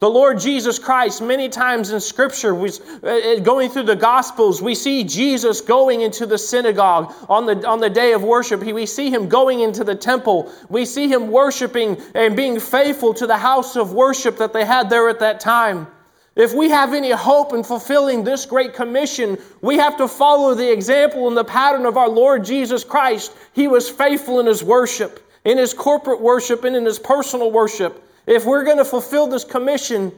The 0.00 0.08
Lord 0.08 0.40
Jesus 0.40 0.78
Christ, 0.78 1.20
many 1.20 1.50
times 1.50 1.90
in 1.90 2.00
Scripture, 2.00 2.54
we, 2.54 2.70
uh, 3.02 3.38
going 3.40 3.68
through 3.68 3.82
the 3.82 3.94
Gospels, 3.94 4.62
we 4.62 4.74
see 4.74 5.04
Jesus 5.04 5.60
going 5.60 6.00
into 6.00 6.24
the 6.24 6.38
synagogue 6.38 7.12
on 7.28 7.44
the, 7.44 7.68
on 7.68 7.80
the 7.80 7.90
day 7.90 8.14
of 8.14 8.22
worship. 8.22 8.62
We 8.62 8.86
see 8.86 9.10
him 9.10 9.28
going 9.28 9.60
into 9.60 9.84
the 9.84 9.94
temple. 9.94 10.50
We 10.70 10.86
see 10.86 11.06
him 11.06 11.30
worshiping 11.30 12.00
and 12.14 12.34
being 12.34 12.58
faithful 12.58 13.12
to 13.12 13.26
the 13.26 13.36
house 13.36 13.76
of 13.76 13.92
worship 13.92 14.38
that 14.38 14.54
they 14.54 14.64
had 14.64 14.88
there 14.88 15.10
at 15.10 15.18
that 15.18 15.38
time. 15.38 15.86
If 16.34 16.54
we 16.54 16.70
have 16.70 16.94
any 16.94 17.10
hope 17.10 17.52
in 17.52 17.62
fulfilling 17.62 18.24
this 18.24 18.46
great 18.46 18.72
commission, 18.72 19.36
we 19.60 19.76
have 19.76 19.98
to 19.98 20.08
follow 20.08 20.54
the 20.54 20.72
example 20.72 21.28
and 21.28 21.36
the 21.36 21.44
pattern 21.44 21.84
of 21.84 21.98
our 21.98 22.08
Lord 22.08 22.42
Jesus 22.42 22.84
Christ. 22.84 23.34
He 23.52 23.68
was 23.68 23.90
faithful 23.90 24.40
in 24.40 24.46
his 24.46 24.64
worship, 24.64 25.30
in 25.44 25.58
his 25.58 25.74
corporate 25.74 26.22
worship, 26.22 26.64
and 26.64 26.74
in 26.74 26.86
his 26.86 26.98
personal 26.98 27.52
worship. 27.52 28.02
If 28.30 28.44
we're 28.44 28.62
going 28.62 28.76
to 28.76 28.84
fulfill 28.84 29.26
this 29.26 29.42
commission, 29.42 30.12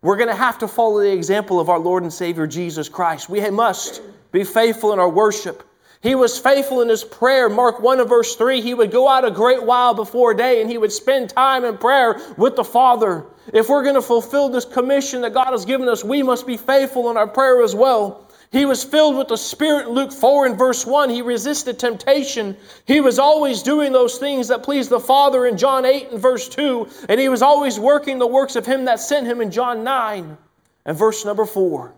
we're 0.00 0.16
going 0.16 0.30
to 0.30 0.34
have 0.34 0.56
to 0.60 0.66
follow 0.66 1.00
the 1.00 1.12
example 1.12 1.60
of 1.60 1.68
our 1.68 1.78
Lord 1.78 2.02
and 2.02 2.10
Savior 2.10 2.46
Jesus 2.46 2.88
Christ. 2.88 3.28
We 3.28 3.46
must 3.50 4.00
be 4.32 4.44
faithful 4.44 4.94
in 4.94 4.98
our 4.98 5.10
worship. 5.10 5.62
He 6.00 6.14
was 6.14 6.38
faithful 6.38 6.80
in 6.80 6.88
his 6.88 7.04
prayer. 7.04 7.50
Mark 7.50 7.80
1 7.80 8.00
and 8.00 8.08
verse 8.08 8.34
3, 8.36 8.62
he 8.62 8.72
would 8.72 8.90
go 8.90 9.06
out 9.06 9.26
a 9.26 9.30
great 9.30 9.62
while 9.62 9.92
before 9.92 10.32
day 10.32 10.62
and 10.62 10.70
he 10.70 10.78
would 10.78 10.90
spend 10.90 11.28
time 11.28 11.66
in 11.66 11.76
prayer 11.76 12.18
with 12.38 12.56
the 12.56 12.64
Father. 12.64 13.26
If 13.52 13.68
we're 13.68 13.82
going 13.82 13.96
to 13.96 14.00
fulfill 14.00 14.48
this 14.48 14.64
commission 14.64 15.20
that 15.20 15.34
God 15.34 15.50
has 15.50 15.66
given 15.66 15.86
us, 15.86 16.02
we 16.02 16.22
must 16.22 16.46
be 16.46 16.56
faithful 16.56 17.10
in 17.10 17.18
our 17.18 17.28
prayer 17.28 17.62
as 17.62 17.74
well. 17.74 18.23
He 18.54 18.66
was 18.66 18.84
filled 18.84 19.16
with 19.16 19.26
the 19.26 19.36
Spirit. 19.36 19.90
Luke 19.90 20.12
4 20.12 20.46
and 20.46 20.56
verse 20.56 20.86
1, 20.86 21.10
he 21.10 21.22
resisted 21.22 21.76
temptation. 21.76 22.56
He 22.86 23.00
was 23.00 23.18
always 23.18 23.64
doing 23.64 23.90
those 23.90 24.18
things 24.18 24.46
that 24.46 24.62
pleased 24.62 24.90
the 24.90 25.00
Father 25.00 25.44
in 25.44 25.58
John 25.58 25.84
8 25.84 26.12
and 26.12 26.22
verse 26.22 26.48
2. 26.48 26.88
And 27.08 27.18
he 27.18 27.28
was 27.28 27.42
always 27.42 27.80
working 27.80 28.20
the 28.20 28.28
works 28.28 28.54
of 28.54 28.64
him 28.64 28.84
that 28.84 29.00
sent 29.00 29.26
him 29.26 29.40
in 29.40 29.50
John 29.50 29.82
9 29.82 30.38
and 30.84 30.96
verse 30.96 31.24
number 31.24 31.44
4. 31.44 31.92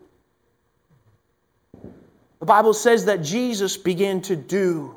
The 2.41 2.47
Bible 2.47 2.73
says 2.73 3.05
that 3.05 3.23
Jesus 3.23 3.77
began 3.77 4.23
to 4.23 4.35
do. 4.35 4.97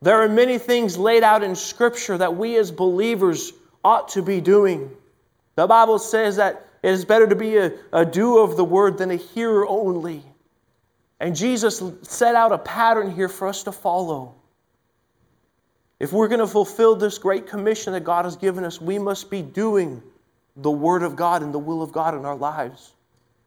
There 0.00 0.22
are 0.22 0.30
many 0.30 0.56
things 0.56 0.96
laid 0.96 1.24
out 1.24 1.42
in 1.42 1.54
Scripture 1.54 2.16
that 2.16 2.34
we 2.34 2.56
as 2.56 2.70
believers 2.70 3.52
ought 3.84 4.08
to 4.08 4.22
be 4.22 4.40
doing. 4.40 4.90
The 5.56 5.66
Bible 5.66 5.98
says 5.98 6.36
that 6.36 6.65
it 6.82 6.90
is 6.90 7.04
better 7.04 7.26
to 7.26 7.36
be 7.36 7.56
a, 7.56 7.72
a 7.92 8.04
doer 8.04 8.42
of 8.42 8.56
the 8.56 8.64
word 8.64 8.98
than 8.98 9.10
a 9.10 9.16
hearer 9.16 9.66
only. 9.66 10.22
And 11.20 11.34
Jesus 11.34 11.82
set 12.02 12.34
out 12.34 12.52
a 12.52 12.58
pattern 12.58 13.10
here 13.10 13.28
for 13.28 13.48
us 13.48 13.62
to 13.64 13.72
follow. 13.72 14.34
If 15.98 16.12
we're 16.12 16.28
going 16.28 16.40
to 16.40 16.46
fulfill 16.46 16.94
this 16.94 17.16
great 17.18 17.46
commission 17.46 17.94
that 17.94 18.04
God 18.04 18.26
has 18.26 18.36
given 18.36 18.64
us, 18.64 18.80
we 18.80 18.98
must 18.98 19.30
be 19.30 19.40
doing 19.40 20.02
the 20.56 20.70
Word 20.70 21.02
of 21.02 21.16
God 21.16 21.42
and 21.42 21.52
the 21.52 21.58
will 21.58 21.82
of 21.82 21.92
God 21.92 22.14
in 22.14 22.24
our 22.24 22.36
lives. 22.36 22.92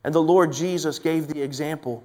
And 0.04 0.14
the 0.14 0.22
Lord 0.22 0.52
Jesus 0.52 0.98
gave 0.98 1.28
the 1.28 1.42
example. 1.42 2.04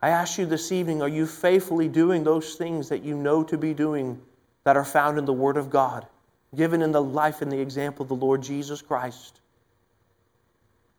I 0.00 0.10
ask 0.10 0.38
you 0.38 0.46
this 0.46 0.70
evening 0.70 1.02
are 1.02 1.08
you 1.08 1.26
faithfully 1.26 1.88
doing 1.88 2.22
those 2.22 2.54
things 2.54 2.88
that 2.90 3.02
you 3.02 3.16
know 3.16 3.42
to 3.44 3.58
be 3.58 3.74
doing 3.74 4.20
that 4.64 4.76
are 4.76 4.84
found 4.84 5.18
in 5.18 5.24
the 5.24 5.32
Word 5.32 5.56
of 5.56 5.70
God? 5.70 6.06
Given 6.54 6.82
in 6.82 6.92
the 6.92 7.02
life 7.02 7.42
and 7.42 7.50
the 7.50 7.60
example 7.60 8.02
of 8.02 8.08
the 8.08 8.14
Lord 8.14 8.42
Jesus 8.42 8.82
Christ. 8.82 9.40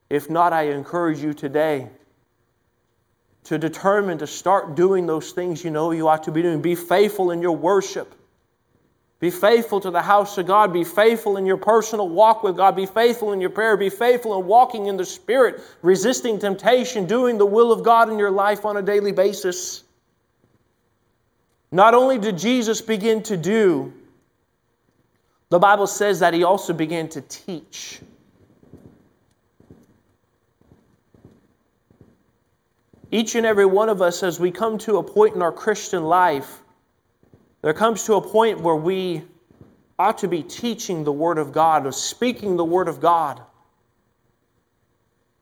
If 0.09 0.29
not, 0.29 0.53
I 0.53 0.69
encourage 0.69 1.19
you 1.19 1.33
today 1.33 1.89
to 3.45 3.57
determine 3.57 4.17
to 4.17 4.27
start 4.27 4.75
doing 4.75 5.05
those 5.05 5.31
things 5.31 5.63
you 5.63 5.71
know 5.71 5.91
you 5.91 6.07
ought 6.07 6.23
to 6.23 6.31
be 6.31 6.41
doing. 6.41 6.61
Be 6.61 6.75
faithful 6.75 7.31
in 7.31 7.41
your 7.41 7.55
worship. 7.55 8.13
Be 9.19 9.31
faithful 9.31 9.79
to 9.81 9.89
the 9.89 10.01
house 10.01 10.37
of 10.37 10.45
God. 10.45 10.71
Be 10.71 10.83
faithful 10.83 11.37
in 11.37 11.45
your 11.45 11.57
personal 11.57 12.07
walk 12.07 12.43
with 12.43 12.55
God. 12.55 12.75
Be 12.75 12.85
faithful 12.85 13.33
in 13.33 13.41
your 13.41 13.49
prayer. 13.49 13.75
Be 13.75 13.89
faithful 13.89 14.39
in 14.39 14.45
walking 14.45 14.85
in 14.85 14.95
the 14.95 15.05
Spirit, 15.05 15.61
resisting 15.81 16.37
temptation, 16.37 17.07
doing 17.07 17.37
the 17.39 17.45
will 17.45 17.71
of 17.71 17.83
God 17.83 18.09
in 18.09 18.19
your 18.19 18.29
life 18.29 18.63
on 18.63 18.77
a 18.77 18.81
daily 18.81 19.11
basis. 19.11 19.83
Not 21.71 21.95
only 21.95 22.19
did 22.19 22.37
Jesus 22.37 22.81
begin 22.81 23.23
to 23.23 23.37
do 23.37 23.91
the 25.49 25.59
Bible 25.59 25.87
says 25.87 26.19
that 26.19 26.33
he 26.33 26.43
also 26.43 26.73
began 26.73 27.07
to 27.09 27.21
teach. 27.21 28.01
Each 33.09 33.35
and 33.35 33.45
every 33.45 33.65
one 33.65 33.87
of 33.87 34.01
us, 34.01 34.21
as 34.23 34.39
we 34.39 34.51
come 34.51 34.77
to 34.79 34.97
a 34.97 35.03
point 35.03 35.35
in 35.35 35.41
our 35.41 35.51
Christian 35.51 36.03
life, 36.03 36.61
there 37.61 37.73
comes 37.73 38.03
to 38.03 38.15
a 38.15 38.21
point 38.21 38.59
where 38.59 38.75
we 38.75 39.23
ought 39.97 40.17
to 40.19 40.27
be 40.27 40.43
teaching 40.43 41.03
the 41.03 41.11
Word 41.11 41.37
of 41.37 41.51
God, 41.51 41.85
or 41.85 41.91
speaking 41.91 42.57
the 42.57 42.65
Word 42.65 42.87
of 42.87 42.99
God. 42.99 43.41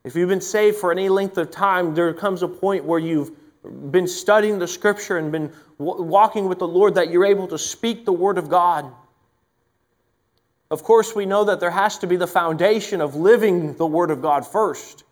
If 0.04 0.16
you've 0.16 0.30
been 0.30 0.40
saved 0.40 0.78
for 0.78 0.92
any 0.92 1.10
length 1.10 1.38
of 1.40 1.50
time, 1.50 1.96
there 1.96 2.14
comes 2.14 2.44
a 2.44 2.48
point 2.48 2.86
where 2.86 3.00
you've 3.00 3.32
been 3.92 4.08
studying 4.08 4.60
the 4.60 4.68
Scripture 4.68 5.18
and 5.18 5.32
been 5.32 5.52
walking 5.80 6.48
with 6.48 6.60
the 6.60 6.68
Lord 6.68 6.96
that 6.96 7.10
you're 7.10 7.26
able 7.26 7.48
to 7.48 7.58
speak 7.58 8.06
the 8.06 8.14
Word 8.14 8.38
of 8.38 8.48
God. 8.48 8.94
Of 10.76 10.84
course, 10.84 11.16
we 11.16 11.26
know 11.26 11.46
that 11.46 11.62
there 11.62 11.72
has 11.72 12.00
to 12.00 12.08
be 12.08 12.18
the 12.18 12.28
foundation 12.28 13.00
of 13.00 13.16
living 13.16 13.76
the 13.76 13.88
Word 13.88 14.12
of 14.12 14.22
God 14.22 14.46
first. 14.46 15.06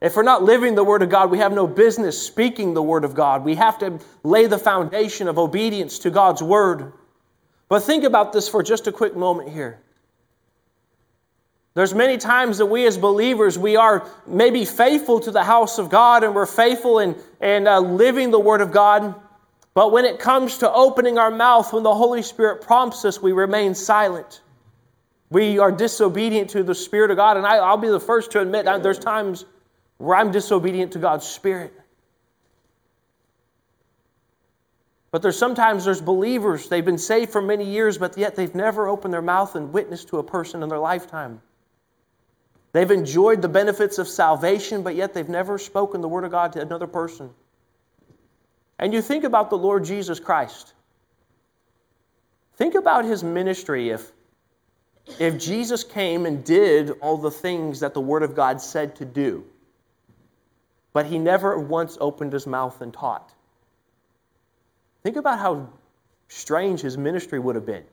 If 0.00 0.14
we're 0.14 0.22
not 0.22 0.44
living 0.44 0.76
the 0.76 0.84
Word 0.84 1.02
of 1.02 1.10
God, 1.10 1.32
we 1.32 1.38
have 1.38 1.52
no 1.52 1.66
business 1.66 2.22
speaking 2.22 2.74
the 2.74 2.82
Word 2.82 3.04
of 3.04 3.12
God. 3.12 3.44
We 3.44 3.56
have 3.56 3.80
to 3.80 3.98
lay 4.22 4.46
the 4.46 4.56
foundation 4.56 5.26
of 5.26 5.36
obedience 5.36 5.98
to 5.98 6.10
God's 6.10 6.44
Word. 6.44 6.92
But 7.68 7.80
think 7.80 8.04
about 8.04 8.32
this 8.32 8.48
for 8.48 8.62
just 8.62 8.86
a 8.86 8.92
quick 8.92 9.16
moment 9.16 9.48
here. 9.48 9.80
There's 11.74 11.92
many 11.92 12.16
times 12.16 12.58
that 12.58 12.66
we 12.66 12.86
as 12.86 12.96
believers, 12.96 13.58
we 13.58 13.74
are 13.74 14.08
maybe 14.28 14.64
faithful 14.64 15.18
to 15.18 15.32
the 15.32 15.42
house 15.42 15.78
of 15.80 15.90
God 15.90 16.22
and 16.22 16.36
we're 16.36 16.46
faithful 16.46 17.00
in, 17.00 17.16
in 17.40 17.66
uh, 17.66 17.80
living 17.80 18.30
the 18.30 18.38
Word 18.38 18.60
of 18.60 18.70
God. 18.70 19.12
But 19.74 19.90
when 19.90 20.04
it 20.04 20.20
comes 20.20 20.58
to 20.58 20.72
opening 20.72 21.18
our 21.18 21.32
mouth, 21.32 21.72
when 21.72 21.82
the 21.82 21.96
Holy 21.96 22.22
Spirit 22.22 22.62
prompts 22.62 23.04
us, 23.04 23.20
we 23.20 23.32
remain 23.32 23.74
silent. 23.74 24.40
We 25.30 25.58
are 25.58 25.70
disobedient 25.70 26.50
to 26.50 26.62
the 26.62 26.74
Spirit 26.74 27.10
of 27.10 27.16
God. 27.16 27.36
And 27.36 27.46
I, 27.46 27.70
will 27.70 27.76
be 27.76 27.88
the 27.88 28.00
first 28.00 28.32
to 28.32 28.40
admit 28.40 28.64
that 28.64 28.82
there's 28.82 28.98
times 28.98 29.44
where 29.98 30.16
I'm 30.16 30.30
disobedient 30.30 30.92
to 30.92 30.98
God's 30.98 31.26
Spirit. 31.26 31.72
But 35.10 35.22
there's 35.22 35.38
sometimes 35.38 35.84
there's 35.84 36.02
believers, 36.02 36.68
they've 36.68 36.84
been 36.84 36.98
saved 36.98 37.32
for 37.32 37.40
many 37.40 37.64
years, 37.64 37.96
but 37.96 38.18
yet 38.18 38.36
they've 38.36 38.54
never 38.54 38.88
opened 38.88 39.14
their 39.14 39.22
mouth 39.22 39.54
and 39.54 39.72
witnessed 39.72 40.08
to 40.08 40.18
a 40.18 40.22
person 40.22 40.62
in 40.62 40.68
their 40.68 40.78
lifetime. 40.78 41.40
They've 42.72 42.90
enjoyed 42.90 43.40
the 43.40 43.48
benefits 43.48 43.98
of 43.98 44.06
salvation, 44.06 44.82
but 44.82 44.94
yet 44.94 45.14
they've 45.14 45.28
never 45.28 45.56
spoken 45.56 46.02
the 46.02 46.08
Word 46.08 46.24
of 46.24 46.30
God 46.30 46.52
to 46.52 46.60
another 46.60 46.86
person. 46.86 47.30
And 48.78 48.92
you 48.92 49.00
think 49.00 49.24
about 49.24 49.48
the 49.48 49.56
Lord 49.56 49.84
Jesus 49.84 50.20
Christ. 50.20 50.74
Think 52.56 52.74
about 52.74 53.04
his 53.04 53.24
ministry 53.24 53.90
if 53.90 54.12
if 55.18 55.38
Jesus 55.38 55.84
came 55.84 56.26
and 56.26 56.44
did 56.44 56.90
all 57.00 57.16
the 57.16 57.30
things 57.30 57.80
that 57.80 57.94
the 57.94 58.00
Word 58.00 58.22
of 58.22 58.34
God 58.34 58.60
said 58.60 58.96
to 58.96 59.04
do, 59.04 59.44
but 60.92 61.06
he 61.06 61.18
never 61.18 61.58
once 61.58 61.96
opened 62.00 62.32
his 62.32 62.46
mouth 62.46 62.80
and 62.80 62.92
taught, 62.92 63.32
think 65.02 65.16
about 65.16 65.38
how 65.38 65.68
strange 66.28 66.80
his 66.80 66.98
ministry 66.98 67.38
would 67.38 67.54
have 67.54 67.66
been. 67.66 67.84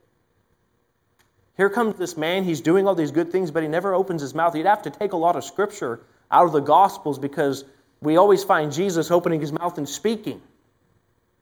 Here 1.57 1.69
comes 1.69 1.95
this 1.97 2.17
man, 2.17 2.43
he's 2.43 2.61
doing 2.61 2.87
all 2.87 2.95
these 2.95 3.11
good 3.11 3.31
things, 3.31 3.51
but 3.51 3.63
he 3.63 3.69
never 3.69 3.93
opens 3.93 4.21
his 4.21 4.33
mouth. 4.33 4.55
You'd 4.55 4.65
have 4.65 4.83
to 4.83 4.89
take 4.89 5.13
a 5.13 5.17
lot 5.17 5.35
of 5.35 5.43
scripture 5.43 6.01
out 6.29 6.45
of 6.45 6.51
the 6.51 6.59
Gospels 6.59 7.17
because 7.17 7.63
we 8.01 8.17
always 8.17 8.43
find 8.43 8.73
Jesus 8.73 9.09
opening 9.09 9.39
his 9.39 9.53
mouth 9.53 9.77
and 9.77 9.87
speaking. 9.87 10.41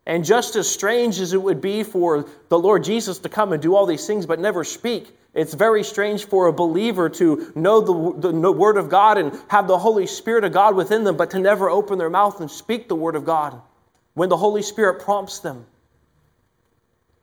And 0.05 0.25
just 0.25 0.55
as 0.55 0.69
strange 0.69 1.19
as 1.19 1.33
it 1.33 1.41
would 1.41 1.61
be 1.61 1.83
for 1.83 2.25
the 2.49 2.59
Lord 2.59 2.83
Jesus 2.83 3.19
to 3.19 3.29
come 3.29 3.53
and 3.53 3.61
do 3.61 3.75
all 3.75 3.85
these 3.85 4.05
things 4.05 4.25
but 4.25 4.39
never 4.39 4.63
speak, 4.63 5.17
it's 5.33 5.53
very 5.53 5.83
strange 5.83 6.25
for 6.25 6.47
a 6.47 6.53
believer 6.53 7.09
to 7.09 7.51
know 7.55 7.81
the, 7.81 8.31
the 8.31 8.51
Word 8.51 8.77
of 8.77 8.89
God 8.89 9.17
and 9.17 9.37
have 9.47 9.67
the 9.67 9.77
Holy 9.77 10.05
Spirit 10.05 10.43
of 10.43 10.51
God 10.51 10.75
within 10.75 11.03
them, 11.03 11.17
but 11.17 11.31
to 11.31 11.39
never 11.39 11.69
open 11.69 11.97
their 11.97 12.09
mouth 12.09 12.39
and 12.39 12.51
speak 12.51 12.87
the 12.87 12.95
Word 12.95 13.15
of 13.15 13.25
God 13.25 13.59
when 14.13 14.29
the 14.29 14.37
Holy 14.37 14.61
Spirit 14.61 15.01
prompts 15.01 15.39
them. 15.39 15.65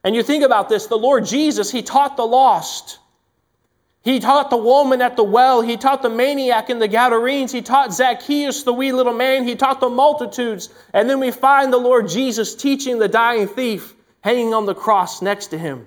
And 0.03 0.17
you 0.17 0.23
think 0.23 0.43
about 0.45 0.69
this 0.69 0.87
the 0.87 0.97
Lord 0.97 1.27
Jesus, 1.27 1.71
He 1.71 1.83
taught 1.83 2.17
the 2.17 2.27
lost. 2.27 3.00
He 4.03 4.19
taught 4.19 4.49
the 4.49 4.57
woman 4.57 5.03
at 5.03 5.17
the 5.17 5.25
well. 5.25 5.61
He 5.61 5.77
taught 5.77 6.01
the 6.03 6.09
maniac 6.09 6.71
in 6.71 6.79
the 6.79 6.89
Gadarenes. 6.89 7.53
He 7.53 7.61
taught 7.61 7.93
Zacchaeus, 7.93 8.63
the 8.63 8.73
wee 8.73 8.93
little 8.93 9.13
man. 9.13 9.47
He 9.47 9.57
taught 9.57 9.81
the 9.81 9.91
multitudes. 9.91 10.71
And 10.95 11.09
then 11.09 11.21
we 11.21 11.31
find 11.31 11.73
the 11.73 11.79
Lord 11.79 12.09
Jesus 12.09 12.55
teaching 12.55 12.99
the 12.99 13.09
dying 13.09 13.47
thief 13.47 13.95
hanging 14.23 14.55
on 14.55 14.65
the 14.67 14.75
cross 14.75 15.21
next 15.21 15.49
to 15.49 15.59
him. 15.59 15.87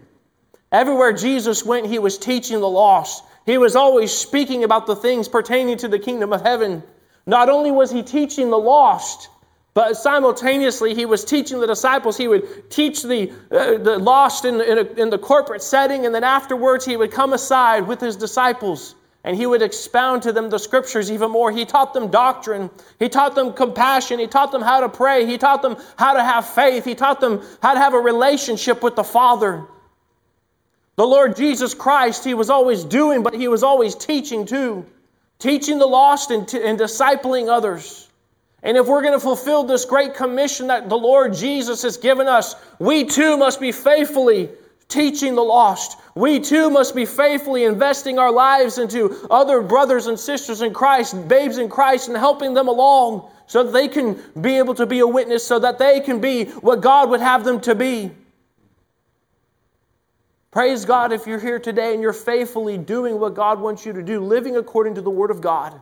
Everywhere 0.72 1.14
Jesus 1.14 1.66
went, 1.66 1.88
he 1.88 2.00
was 2.00 2.18
teaching 2.18 2.60
the 2.60 2.70
lost. 2.70 3.24
He 3.46 3.58
was 3.58 3.76
always 3.76 4.12
speaking 4.12 4.64
about 4.64 4.86
the 4.86 4.96
things 4.96 5.28
pertaining 5.28 5.78
to 5.78 5.88
the 5.88 6.00
kingdom 6.00 6.34
of 6.34 6.42
heaven. 6.42 6.84
Not 7.26 7.50
only 7.50 7.72
was 7.72 7.92
he 7.92 8.04
teaching 8.04 8.50
the 8.50 8.58
lost, 8.58 9.30
but 9.74 9.96
simultaneously, 9.98 10.94
he 10.94 11.06
was 11.06 11.26
teaching 11.26 11.60
the 11.60 11.68
disciples. 11.68 12.16
He 12.16 12.28
would 12.28 12.70
teach 12.70 13.02
the, 13.02 13.32
uh, 13.52 13.78
the 13.78 13.98
lost 13.98 14.46
in, 14.46 14.62
in, 14.62 14.78
a, 14.78 14.84
in 15.02 15.10
the 15.10 15.18
corporate 15.18 15.64
setting, 15.64 16.06
and 16.06 16.14
then 16.14 16.24
afterwards, 16.24 16.86
he 16.86 16.96
would 16.96 17.12
come 17.12 17.34
aside 17.34 17.88
with 17.88 18.00
his 18.00 18.16
disciples 18.16 18.96
and 19.26 19.38
he 19.38 19.46
would 19.46 19.62
expound 19.62 20.24
to 20.24 20.34
them 20.34 20.50
the 20.50 20.58
scriptures 20.58 21.10
even 21.10 21.32
more. 21.32 21.52
He 21.52 21.66
taught 21.66 21.94
them 21.94 22.12
doctrine. 22.12 22.70
He 23.00 23.08
taught 23.08 23.36
them 23.36 23.54
compassion. 23.54 24.20
He 24.20 24.28
taught 24.28 24.52
them 24.52 24.62
how 24.62 24.82
to 24.82 24.90
pray. 24.90 25.26
He 25.26 25.38
taught 25.38 25.62
them 25.62 25.78
how 25.98 26.14
to 26.14 26.24
have 26.24 26.46
faith. 26.46 26.84
He 26.84 26.94
taught 26.94 27.22
them 27.22 27.42
how 27.62 27.74
to 27.74 27.80
have 27.80 27.94
a 27.94 28.00
relationship 28.00 28.84
with 28.84 28.96
the 28.96 29.04
Father. 29.04 29.66
The 30.98 31.08
Lord 31.08 31.38
Jesus 31.38 31.74
Christ, 31.74 32.26
He 32.26 32.34
was 32.34 32.50
always 32.50 32.84
doing, 32.84 33.24
but 33.24 33.34
He 33.34 33.48
was 33.48 33.64
always 33.64 33.96
teaching 33.96 34.46
too. 34.46 34.86
Teaching 35.40 35.80
the 35.80 35.88
lost 35.88 36.30
and, 36.30 36.48
t- 36.48 36.62
and 36.62 36.78
discipling 36.78 37.50
others. 37.50 38.10
And 38.64 38.78
if 38.78 38.88
we're 38.88 39.02
going 39.02 39.14
to 39.14 39.20
fulfill 39.20 39.64
this 39.64 39.84
great 39.84 40.16
commission 40.16 40.68
that 40.68 40.88
the 40.88 40.98
Lord 40.98 41.34
Jesus 41.34 41.82
has 41.84 41.98
given 41.98 42.28
us, 42.28 42.56
we 42.80 43.04
too 43.04 43.36
must 43.36 43.60
be 43.60 43.74
faithfully 43.74 44.50
teaching 44.88 45.36
the 45.36 45.44
lost. 45.44 46.00
We 46.16 46.40
too 46.40 46.70
must 46.70 46.96
be 46.96 47.06
faithfully 47.06 47.66
investing 47.66 48.20
our 48.20 48.32
lives 48.32 48.78
into 48.78 49.28
other 49.30 49.62
brothers 49.62 50.08
and 50.08 50.18
sisters 50.18 50.62
in 50.62 50.74
Christ, 50.74 51.28
babes 51.28 51.58
in 51.58 51.68
Christ, 51.68 52.08
and 52.08 52.16
helping 52.16 52.54
them 52.54 52.70
along 52.70 53.30
so 53.48 53.64
that 53.64 53.74
they 53.74 53.90
can 53.90 54.22
be 54.40 54.58
able 54.58 54.76
to 54.76 54.86
be 54.86 55.00
a 55.00 55.08
witness, 55.08 55.46
so 55.46 55.60
that 55.60 55.78
they 55.78 56.00
can 56.00 56.22
be 56.22 56.46
what 56.46 56.80
God 56.80 57.10
would 57.10 57.20
have 57.20 57.44
them 57.44 57.60
to 57.62 57.76
be. 57.76 58.12
Praise 60.52 60.86
God 60.86 61.12
if 61.12 61.26
you're 61.26 61.40
here 61.40 61.60
today 61.60 61.94
and 61.94 62.02
you're 62.02 62.14
faithfully 62.14 62.78
doing 62.78 63.20
what 63.20 63.34
God 63.34 63.60
wants 63.60 63.86
you 63.86 63.92
to 63.94 64.04
do, 64.04 64.22
living 64.22 64.56
according 64.56 64.96
to 64.96 65.02
the 65.02 65.10
Word 65.10 65.32
of 65.32 65.42
God. 65.42 65.82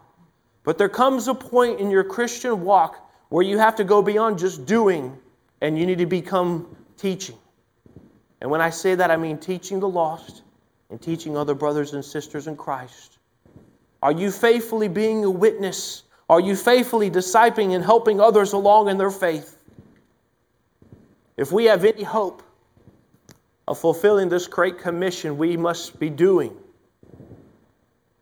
But 0.64 0.78
there 0.78 0.90
comes 0.90 1.28
a 1.28 1.34
point 1.34 1.80
in 1.80 1.90
your 1.90 2.04
Christian 2.04 2.62
walk 2.64 3.10
where 3.30 3.44
you 3.44 3.58
have 3.58 3.76
to 3.78 3.84
go 3.84 4.02
beyond 4.02 4.40
just 4.40 4.66
doing 4.66 5.18
and 5.62 5.78
you 5.78 5.86
need 5.86 5.98
to 6.00 6.06
become 6.06 6.76
teaching. 6.98 7.38
And 8.42 8.50
when 8.50 8.62
I 8.62 8.70
say 8.70 8.96
that, 8.96 9.12
I 9.12 9.18
mean 9.18 9.38
teaching 9.38 9.80
the 9.80 9.88
lost 9.88 10.44
and 10.90 11.02
teaching 11.02 11.38
other 11.38 11.54
brothers 11.54 11.94
and 11.94 12.04
sisters 12.04 12.48
in 12.48 12.58
Christ. 12.58 13.18
Are 14.04 14.12
you 14.12 14.32
faithfully 14.32 14.88
being 14.88 15.24
a 15.24 15.30
witness? 15.30 16.04
Are 16.30 16.40
you 16.40 16.56
faithfully 16.56 17.10
discipling 17.10 17.76
and 17.76 17.84
helping 17.84 18.20
others 18.20 18.54
along 18.54 18.90
in 18.90 18.98
their 18.98 19.12
faith? 19.12 19.58
If 21.38 21.52
we 21.52 21.66
have 21.66 21.86
any 21.86 22.04
hope 22.04 22.44
of 23.68 23.80
fulfilling 23.80 24.30
this 24.30 24.48
great 24.48 24.80
commission, 24.80 25.38
we 25.38 25.56
must 25.56 26.00
be 26.00 26.10
doing 26.10 26.56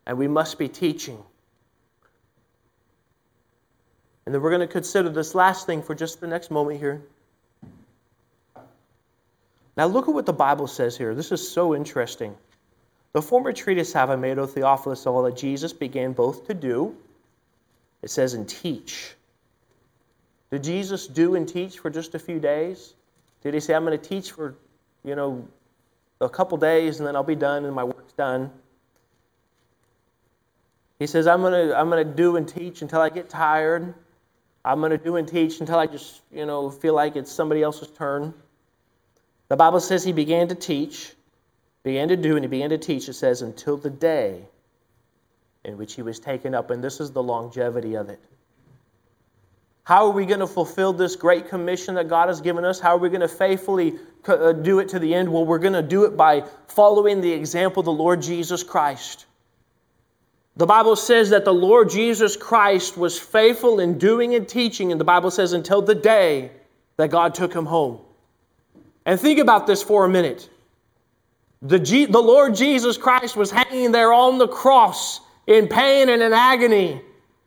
and 0.06 0.16
we 0.18 0.28
must 0.28 0.58
be 0.58 0.68
teaching. 0.68 1.22
And 4.30 4.34
then 4.36 4.42
we're 4.42 4.50
going 4.50 4.60
to 4.60 4.72
consider 4.72 5.08
this 5.08 5.34
last 5.34 5.66
thing 5.66 5.82
for 5.82 5.92
just 5.92 6.20
the 6.20 6.28
next 6.28 6.52
moment 6.52 6.78
here. 6.78 7.02
Now, 9.76 9.86
look 9.86 10.06
at 10.06 10.14
what 10.14 10.24
the 10.24 10.32
Bible 10.32 10.68
says 10.68 10.96
here. 10.96 11.16
This 11.16 11.32
is 11.32 11.50
so 11.50 11.74
interesting. 11.74 12.36
The 13.12 13.22
former 13.22 13.52
treatise 13.52 13.92
have 13.92 14.08
I 14.08 14.14
made, 14.14 14.38
O 14.38 14.46
Theophilus, 14.46 15.04
all 15.04 15.24
that 15.24 15.36
Jesus 15.36 15.72
began 15.72 16.12
both 16.12 16.46
to 16.46 16.54
do, 16.54 16.94
it 18.02 18.10
says, 18.10 18.34
and 18.34 18.48
teach. 18.48 19.16
Did 20.52 20.62
Jesus 20.62 21.08
do 21.08 21.34
and 21.34 21.48
teach 21.48 21.80
for 21.80 21.90
just 21.90 22.14
a 22.14 22.20
few 22.20 22.38
days? 22.38 22.94
Did 23.42 23.54
he 23.54 23.58
say, 23.58 23.74
I'm 23.74 23.84
going 23.84 23.98
to 23.98 24.08
teach 24.08 24.30
for, 24.30 24.54
you 25.02 25.16
know, 25.16 25.44
a 26.20 26.28
couple 26.28 26.56
days 26.56 27.00
and 27.00 27.08
then 27.08 27.16
I'll 27.16 27.24
be 27.24 27.34
done 27.34 27.64
and 27.64 27.74
my 27.74 27.82
work's 27.82 28.12
done? 28.12 28.52
He 31.00 31.08
says, 31.08 31.26
I'm 31.26 31.40
going 31.40 31.70
to, 31.70 31.76
I'm 31.76 31.90
going 31.90 32.06
to 32.06 32.14
do 32.14 32.36
and 32.36 32.46
teach 32.46 32.80
until 32.80 33.00
I 33.00 33.08
get 33.08 33.28
tired. 33.28 33.92
I'm 34.64 34.80
going 34.80 34.90
to 34.90 34.98
do 34.98 35.16
and 35.16 35.26
teach 35.26 35.60
until 35.60 35.78
I 35.78 35.86
just, 35.86 36.20
you 36.30 36.44
know, 36.46 36.70
feel 36.70 36.94
like 36.94 37.16
it's 37.16 37.32
somebody 37.32 37.62
else's 37.62 37.88
turn. 37.88 38.34
The 39.48 39.56
Bible 39.56 39.80
says 39.80 40.04
he 40.04 40.12
began 40.12 40.48
to 40.48 40.54
teach, 40.54 41.12
began 41.82 42.08
to 42.08 42.16
do, 42.16 42.36
and 42.36 42.44
he 42.44 42.48
began 42.48 42.70
to 42.70 42.78
teach, 42.78 43.08
it 43.08 43.14
says, 43.14 43.42
until 43.42 43.76
the 43.76 43.90
day 43.90 44.42
in 45.64 45.76
which 45.76 45.94
he 45.94 46.02
was 46.02 46.20
taken 46.20 46.54
up. 46.54 46.70
And 46.70 46.84
this 46.84 47.00
is 47.00 47.10
the 47.10 47.22
longevity 47.22 47.94
of 47.94 48.10
it. 48.10 48.20
How 49.84 50.06
are 50.06 50.12
we 50.12 50.26
going 50.26 50.40
to 50.40 50.46
fulfill 50.46 50.92
this 50.92 51.16
great 51.16 51.48
commission 51.48 51.96
that 51.96 52.08
God 52.08 52.28
has 52.28 52.40
given 52.40 52.64
us? 52.64 52.78
How 52.78 52.94
are 52.94 52.98
we 52.98 53.08
going 53.08 53.22
to 53.22 53.28
faithfully 53.28 53.98
uh, 54.26 54.52
do 54.52 54.78
it 54.78 54.90
to 54.90 54.98
the 54.98 55.14
end? 55.14 55.32
Well, 55.32 55.44
we're 55.44 55.58
going 55.58 55.72
to 55.72 55.82
do 55.82 56.04
it 56.04 56.16
by 56.16 56.44
following 56.68 57.20
the 57.20 57.32
example 57.32 57.80
of 57.80 57.86
the 57.86 57.92
Lord 57.92 58.22
Jesus 58.22 58.62
Christ. 58.62 59.26
The 60.56 60.66
Bible 60.66 60.96
says 60.96 61.30
that 61.30 61.44
the 61.44 61.54
Lord 61.54 61.90
Jesus 61.90 62.36
Christ 62.36 62.96
was 62.96 63.18
faithful 63.18 63.80
in 63.80 63.98
doing 63.98 64.34
and 64.34 64.48
teaching, 64.48 64.92
and 64.92 65.00
the 65.00 65.04
Bible 65.04 65.30
says 65.30 65.52
until 65.52 65.80
the 65.80 65.94
day 65.94 66.50
that 66.96 67.10
God 67.10 67.34
took 67.34 67.54
him 67.54 67.66
home. 67.66 68.00
And 69.06 69.18
think 69.18 69.38
about 69.38 69.66
this 69.66 69.82
for 69.82 70.04
a 70.04 70.08
minute. 70.08 70.48
The, 71.62 71.78
G- 71.78 72.06
the 72.06 72.20
Lord 72.20 72.54
Jesus 72.54 72.96
Christ 72.96 73.36
was 73.36 73.50
hanging 73.50 73.92
there 73.92 74.12
on 74.12 74.38
the 74.38 74.48
cross 74.48 75.20
in 75.46 75.68
pain 75.68 76.08
and 76.08 76.22
in 76.22 76.32
agony. 76.32 77.00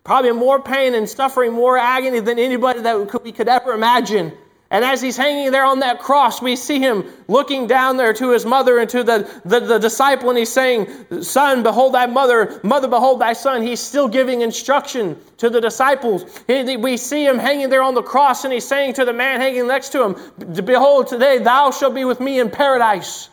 Probably 0.03 0.31
more 0.31 0.61
pain 0.61 0.95
and 0.95 1.09
suffering, 1.09 1.53
more 1.53 1.77
agony 1.77 2.19
than 2.19 2.37
anybody 2.37 2.81
that 2.81 3.23
we 3.23 3.31
could 3.31 3.47
ever 3.47 3.73
imagine. 3.73 4.33
And 4.73 4.83
as 4.83 5.03
he's 5.03 5.15
hanging 5.15 5.51
there 5.51 5.65
on 5.65 5.79
that 5.81 5.99
cross, 5.99 6.41
we 6.41 6.55
see 6.55 6.79
him 6.79 7.05
looking 7.27 7.67
down 7.67 7.95
there 7.95 8.11
to 8.13 8.31
his 8.31 8.43
mother 8.43 8.79
and 8.79 8.89
to 8.89 9.03
the, 9.03 9.29
the, 9.45 9.59
the, 9.59 9.77
disciple, 9.77 10.29
and 10.29 10.37
he's 10.39 10.51
saying, 10.51 10.87
Son, 11.21 11.61
behold 11.61 11.93
thy 11.93 12.07
mother, 12.07 12.59
mother, 12.63 12.87
behold 12.87 13.21
thy 13.21 13.33
son. 13.33 13.61
He's 13.61 13.79
still 13.79 14.07
giving 14.07 14.41
instruction 14.41 15.15
to 15.37 15.51
the 15.51 15.61
disciples. 15.61 16.25
We 16.47 16.97
see 16.97 17.23
him 17.23 17.37
hanging 17.37 17.69
there 17.69 17.83
on 17.83 17.93
the 17.93 18.01
cross, 18.01 18.45
and 18.45 18.51
he's 18.51 18.67
saying 18.67 18.95
to 18.95 19.05
the 19.05 19.13
man 19.13 19.39
hanging 19.39 19.67
next 19.67 19.89
to 19.89 20.03
him, 20.03 20.65
Behold, 20.65 21.05
today 21.05 21.37
thou 21.37 21.69
shalt 21.69 21.93
be 21.93 22.03
with 22.03 22.19
me 22.19 22.39
in 22.39 22.49
paradise. 22.49 23.29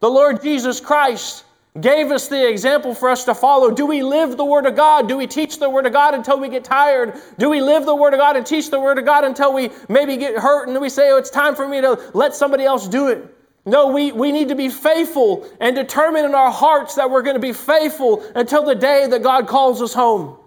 The 0.00 0.10
Lord 0.10 0.42
Jesus 0.42 0.80
Christ 0.80 1.44
gave 1.78 2.10
us 2.10 2.26
the 2.26 2.48
example 2.48 2.94
for 2.94 3.08
us 3.08 3.24
to 3.24 3.34
follow. 3.34 3.70
Do 3.70 3.86
we 3.86 4.02
live 4.02 4.36
the 4.36 4.44
Word 4.44 4.66
of 4.66 4.74
God? 4.74 5.06
Do 5.06 5.16
we 5.16 5.26
teach 5.26 5.58
the 5.58 5.70
Word 5.70 5.86
of 5.86 5.92
God 5.92 6.14
until 6.14 6.38
we 6.40 6.48
get 6.48 6.64
tired? 6.64 7.20
Do 7.38 7.48
we 7.48 7.60
live 7.60 7.86
the 7.86 7.94
Word 7.94 8.12
of 8.12 8.18
God 8.18 8.36
and 8.36 8.44
teach 8.44 8.70
the 8.70 8.80
Word 8.80 8.98
of 8.98 9.04
God 9.04 9.24
until 9.24 9.52
we 9.52 9.70
maybe 9.88 10.16
get 10.16 10.36
hurt 10.36 10.68
and 10.68 10.80
we 10.80 10.88
say, 10.88 11.10
oh, 11.12 11.16
it's 11.16 11.30
time 11.30 11.54
for 11.54 11.68
me 11.68 11.80
to 11.80 12.10
let 12.12 12.34
somebody 12.34 12.64
else 12.64 12.88
do 12.88 13.08
it? 13.08 13.36
No, 13.66 13.88
we, 13.88 14.10
we 14.10 14.32
need 14.32 14.48
to 14.48 14.56
be 14.56 14.68
faithful 14.68 15.48
and 15.60 15.76
determine 15.76 16.24
in 16.24 16.34
our 16.34 16.50
hearts 16.50 16.96
that 16.96 17.10
we're 17.10 17.22
going 17.22 17.36
to 17.36 17.40
be 17.40 17.52
faithful 17.52 18.24
until 18.34 18.64
the 18.64 18.74
day 18.74 19.06
that 19.06 19.22
God 19.22 19.46
calls 19.46 19.80
us 19.80 19.94
home. 19.94 20.38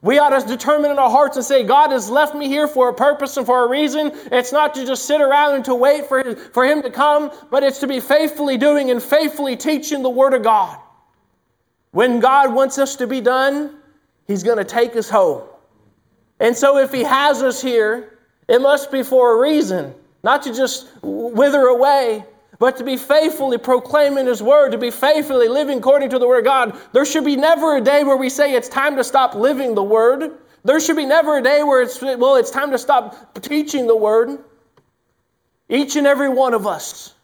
We 0.00 0.18
ought 0.18 0.38
to 0.38 0.46
determine 0.46 0.92
in 0.92 0.98
our 0.98 1.10
hearts 1.10 1.36
and 1.36 1.44
say, 1.44 1.64
God 1.64 1.90
has 1.90 2.08
left 2.08 2.34
me 2.34 2.46
here 2.46 2.68
for 2.68 2.88
a 2.88 2.94
purpose 2.94 3.36
and 3.36 3.44
for 3.44 3.64
a 3.64 3.68
reason. 3.68 4.12
It's 4.30 4.52
not 4.52 4.74
to 4.74 4.86
just 4.86 5.06
sit 5.06 5.20
around 5.20 5.56
and 5.56 5.64
to 5.64 5.74
wait 5.74 6.06
for, 6.06 6.36
for 6.36 6.64
Him 6.64 6.82
to 6.82 6.90
come, 6.90 7.32
but 7.50 7.64
it's 7.64 7.80
to 7.80 7.88
be 7.88 7.98
faithfully 7.98 8.56
doing 8.56 8.90
and 8.90 9.02
faithfully 9.02 9.56
teaching 9.56 10.02
the 10.02 10.10
Word 10.10 10.34
of 10.34 10.44
God. 10.44 10.78
When 11.90 12.20
God 12.20 12.54
wants 12.54 12.78
us 12.78 12.96
to 12.96 13.06
be 13.06 13.20
done, 13.20 13.76
He's 14.26 14.44
going 14.44 14.58
to 14.58 14.64
take 14.64 14.94
us 14.94 15.10
home. 15.10 15.42
And 16.38 16.56
so 16.56 16.78
if 16.78 16.92
He 16.92 17.02
has 17.02 17.42
us 17.42 17.60
here, 17.60 18.18
it 18.46 18.62
must 18.62 18.92
be 18.92 19.02
for 19.02 19.36
a 19.36 19.40
reason, 19.40 19.94
not 20.22 20.42
to 20.42 20.54
just 20.54 20.88
wither 21.02 21.62
away, 21.62 22.24
but 22.58 22.76
to 22.76 22.84
be 22.84 22.96
faithfully 22.96 23.58
proclaiming 23.58 24.26
His 24.26 24.42
word, 24.42 24.70
to 24.72 24.78
be 24.78 24.90
faithfully 24.90 25.48
living 25.48 25.78
according 25.78 26.10
to 26.10 26.18
the 26.18 26.26
word 26.26 26.38
of 26.38 26.44
God. 26.44 26.78
There 26.92 27.04
should 27.04 27.24
be 27.24 27.36
never 27.36 27.76
a 27.76 27.80
day 27.80 28.04
where 28.04 28.16
we 28.16 28.28
say 28.28 28.54
it's 28.54 28.68
time 28.68 28.96
to 28.96 29.04
stop 29.04 29.34
living 29.34 29.74
the 29.74 29.82
word. 29.82 30.32
There 30.64 30.80
should 30.80 30.96
be 30.96 31.06
never 31.06 31.38
a 31.38 31.42
day 31.42 31.62
where 31.62 31.82
it's, 31.82 32.02
well, 32.02 32.36
it's 32.36 32.50
time 32.50 32.72
to 32.72 32.78
stop 32.78 33.40
teaching 33.40 33.86
the 33.86 33.96
word. 33.96 34.38
Each 35.68 35.96
and 35.96 36.06
every 36.06 36.28
one 36.28 36.54
of 36.54 36.66
us. 36.66 37.14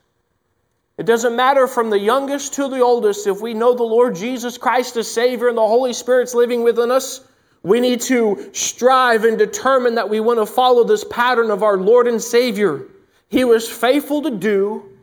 It 0.97 1.07
doesn't 1.07 1.35
matter 1.35 1.66
from 1.66 1.90
the 1.90 1.99
youngest 1.99 2.55
to 2.55 2.68
the 2.68 2.81
oldest, 2.81 3.27
if 3.27 3.40
we 3.40 3.53
know 3.53 3.75
the 3.75 3.83
Lord 3.83 4.14
Jesus 4.14 4.57
Christ 4.57 4.97
as 4.97 5.11
Savior 5.11 5.49
and 5.49 5.59
the 5.59 5.66
Holy 5.66 5.92
Spirit's 5.92 6.35
living 6.35 6.62
within 6.62 6.92
us, 6.92 7.27
we 7.64 7.81
need 7.81 8.01
to 8.03 8.51
strive 8.53 9.25
and 9.25 9.37
determine 9.37 9.97
that 9.97 10.09
we 10.09 10.20
want 10.20 10.38
to 10.38 10.47
follow 10.47 10.85
this 10.85 11.03
pattern 11.03 11.51
of 11.51 11.64
our 11.64 11.79
Lord 11.79 12.07
and 12.07 12.23
Savior. 12.23 12.87
He 13.29 13.42
was 13.42 13.68
faithful 13.68 14.23
to 14.23 14.31
do 14.31 14.93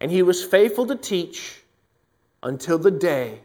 and 0.00 0.10
he 0.10 0.22
was 0.22 0.44
faithful 0.44 0.86
to 0.86 0.96
teach 0.96 1.62
until 2.42 2.78
the 2.78 2.90
day 2.90 3.40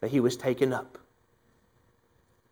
that 0.00 0.10
he 0.10 0.20
was 0.20 0.36
taken 0.36 0.72
up. 0.72 0.98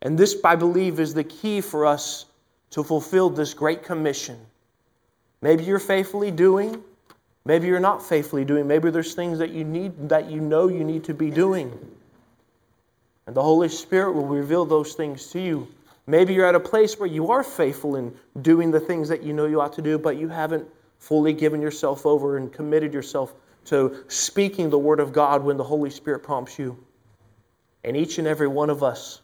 And 0.03 0.19
this, 0.19 0.37
I 0.45 0.57
believe, 0.57 1.01
is 1.01 1.15
the 1.15 1.25
key 1.25 1.61
for 1.61 1.87
us 1.87 2.27
to 2.71 2.83
fulfill 2.83 3.31
this 3.31 3.55
great 3.55 3.85
commission. 3.85 4.39
Maybe 5.41 5.65
you're 5.65 5.79
faithfully 5.79 6.31
doing, 6.31 6.83
maybe 7.45 7.67
you're 7.67 7.81
not 7.81 8.03
faithfully 8.03 8.45
doing, 8.45 8.67
maybe 8.67 8.91
there's 8.91 9.15
things 9.15 9.39
that 9.39 9.51
you 9.51 9.65
need 9.65 10.09
that 10.09 10.31
you 10.31 10.41
know 10.41 10.69
you 10.69 10.85
need 10.85 11.05
to 11.05 11.15
be 11.15 11.31
doing. 11.31 11.79
And 13.27 13.37
the 13.37 13.43
Holy 13.43 13.69
Spirit 13.69 14.13
will 14.13 14.27
reveal 14.27 14.65
those 14.65 14.95
things 14.95 15.29
to 15.29 15.41
you. 15.41 15.69
Maybe 16.07 16.35
you're 16.35 16.47
at 16.47 16.57
a 16.57 16.61
place 16.61 16.99
where 16.99 17.09
you 17.09 17.31
are 17.31 17.45
faithful 17.45 17.97
in 17.97 18.15
doing 18.41 18.73
the 18.73 18.81
things 18.81 19.09
that 19.09 19.23
you 19.23 19.33
know 19.33 19.47
you 19.47 19.61
ought 19.61 19.75
to 19.75 19.83
do, 19.83 19.99
but 19.99 20.17
you 20.17 20.29
haven't 20.29 20.67
fully 21.03 21.33
given 21.33 21.61
yourself 21.61 22.07
over 22.07 22.37
and 22.37 22.53
committed 22.53 22.95
yourself 22.95 23.35
to 23.65 24.05
speaking 24.07 24.71
the 24.71 24.79
Word 24.79 25.01
of 25.01 25.13
God 25.13 25.43
when 25.43 25.57
the 25.57 25.65
Holy 25.65 25.91
Spirit 25.91 26.21
prompts 26.21 26.61
you. 26.61 26.79
And 27.83 27.97
each 27.97 28.19
and 28.19 28.29
every 28.29 28.47
one 28.47 28.71
of 28.71 28.85
us, 28.85 29.21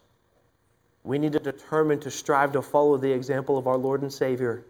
we 1.04 1.20
need 1.20 1.34
to 1.34 1.38
determine 1.38 2.00
to 2.00 2.10
strive 2.10 2.50
to 2.52 2.62
follow 2.62 2.96
the 2.96 3.12
example 3.12 3.56
of 3.56 3.68
our 3.68 3.76
Lord 3.76 4.02
and 4.02 4.12
Savior, 4.12 4.64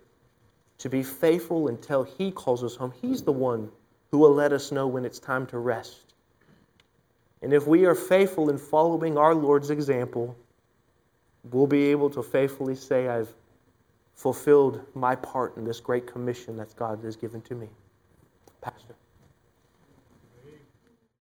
to 0.76 0.90
be 0.90 1.02
faithful 1.02 1.68
until 1.68 2.02
He 2.04 2.30
calls 2.30 2.62
us 2.62 2.76
home. 2.76 2.92
He's 3.00 3.22
the 3.22 3.32
one 3.32 3.70
who 4.10 4.18
will 4.18 4.34
let 4.34 4.52
us 4.52 4.70
know 4.70 4.86
when 4.86 5.06
it's 5.06 5.18
time 5.18 5.46
to 5.46 5.58
rest. 5.58 6.12
And 7.40 7.54
if 7.54 7.66
we 7.66 7.86
are 7.86 7.94
faithful 7.94 8.50
in 8.50 8.58
following 8.58 9.16
our 9.16 9.34
Lord's 9.34 9.70
example, 9.70 10.36
we'll 11.50 11.66
be 11.66 11.86
able 11.86 12.10
to 12.10 12.22
faithfully 12.22 12.74
say, 12.74 13.08
I've 13.08 13.32
fulfilled 14.18 14.84
my 14.94 15.14
part 15.14 15.56
in 15.56 15.64
this 15.64 15.78
great 15.78 16.04
commission 16.04 16.56
that 16.56 16.74
God 16.74 16.98
has 17.04 17.14
given 17.14 17.40
to 17.42 17.54
me. 17.54 17.68
Pastor. 18.60 18.97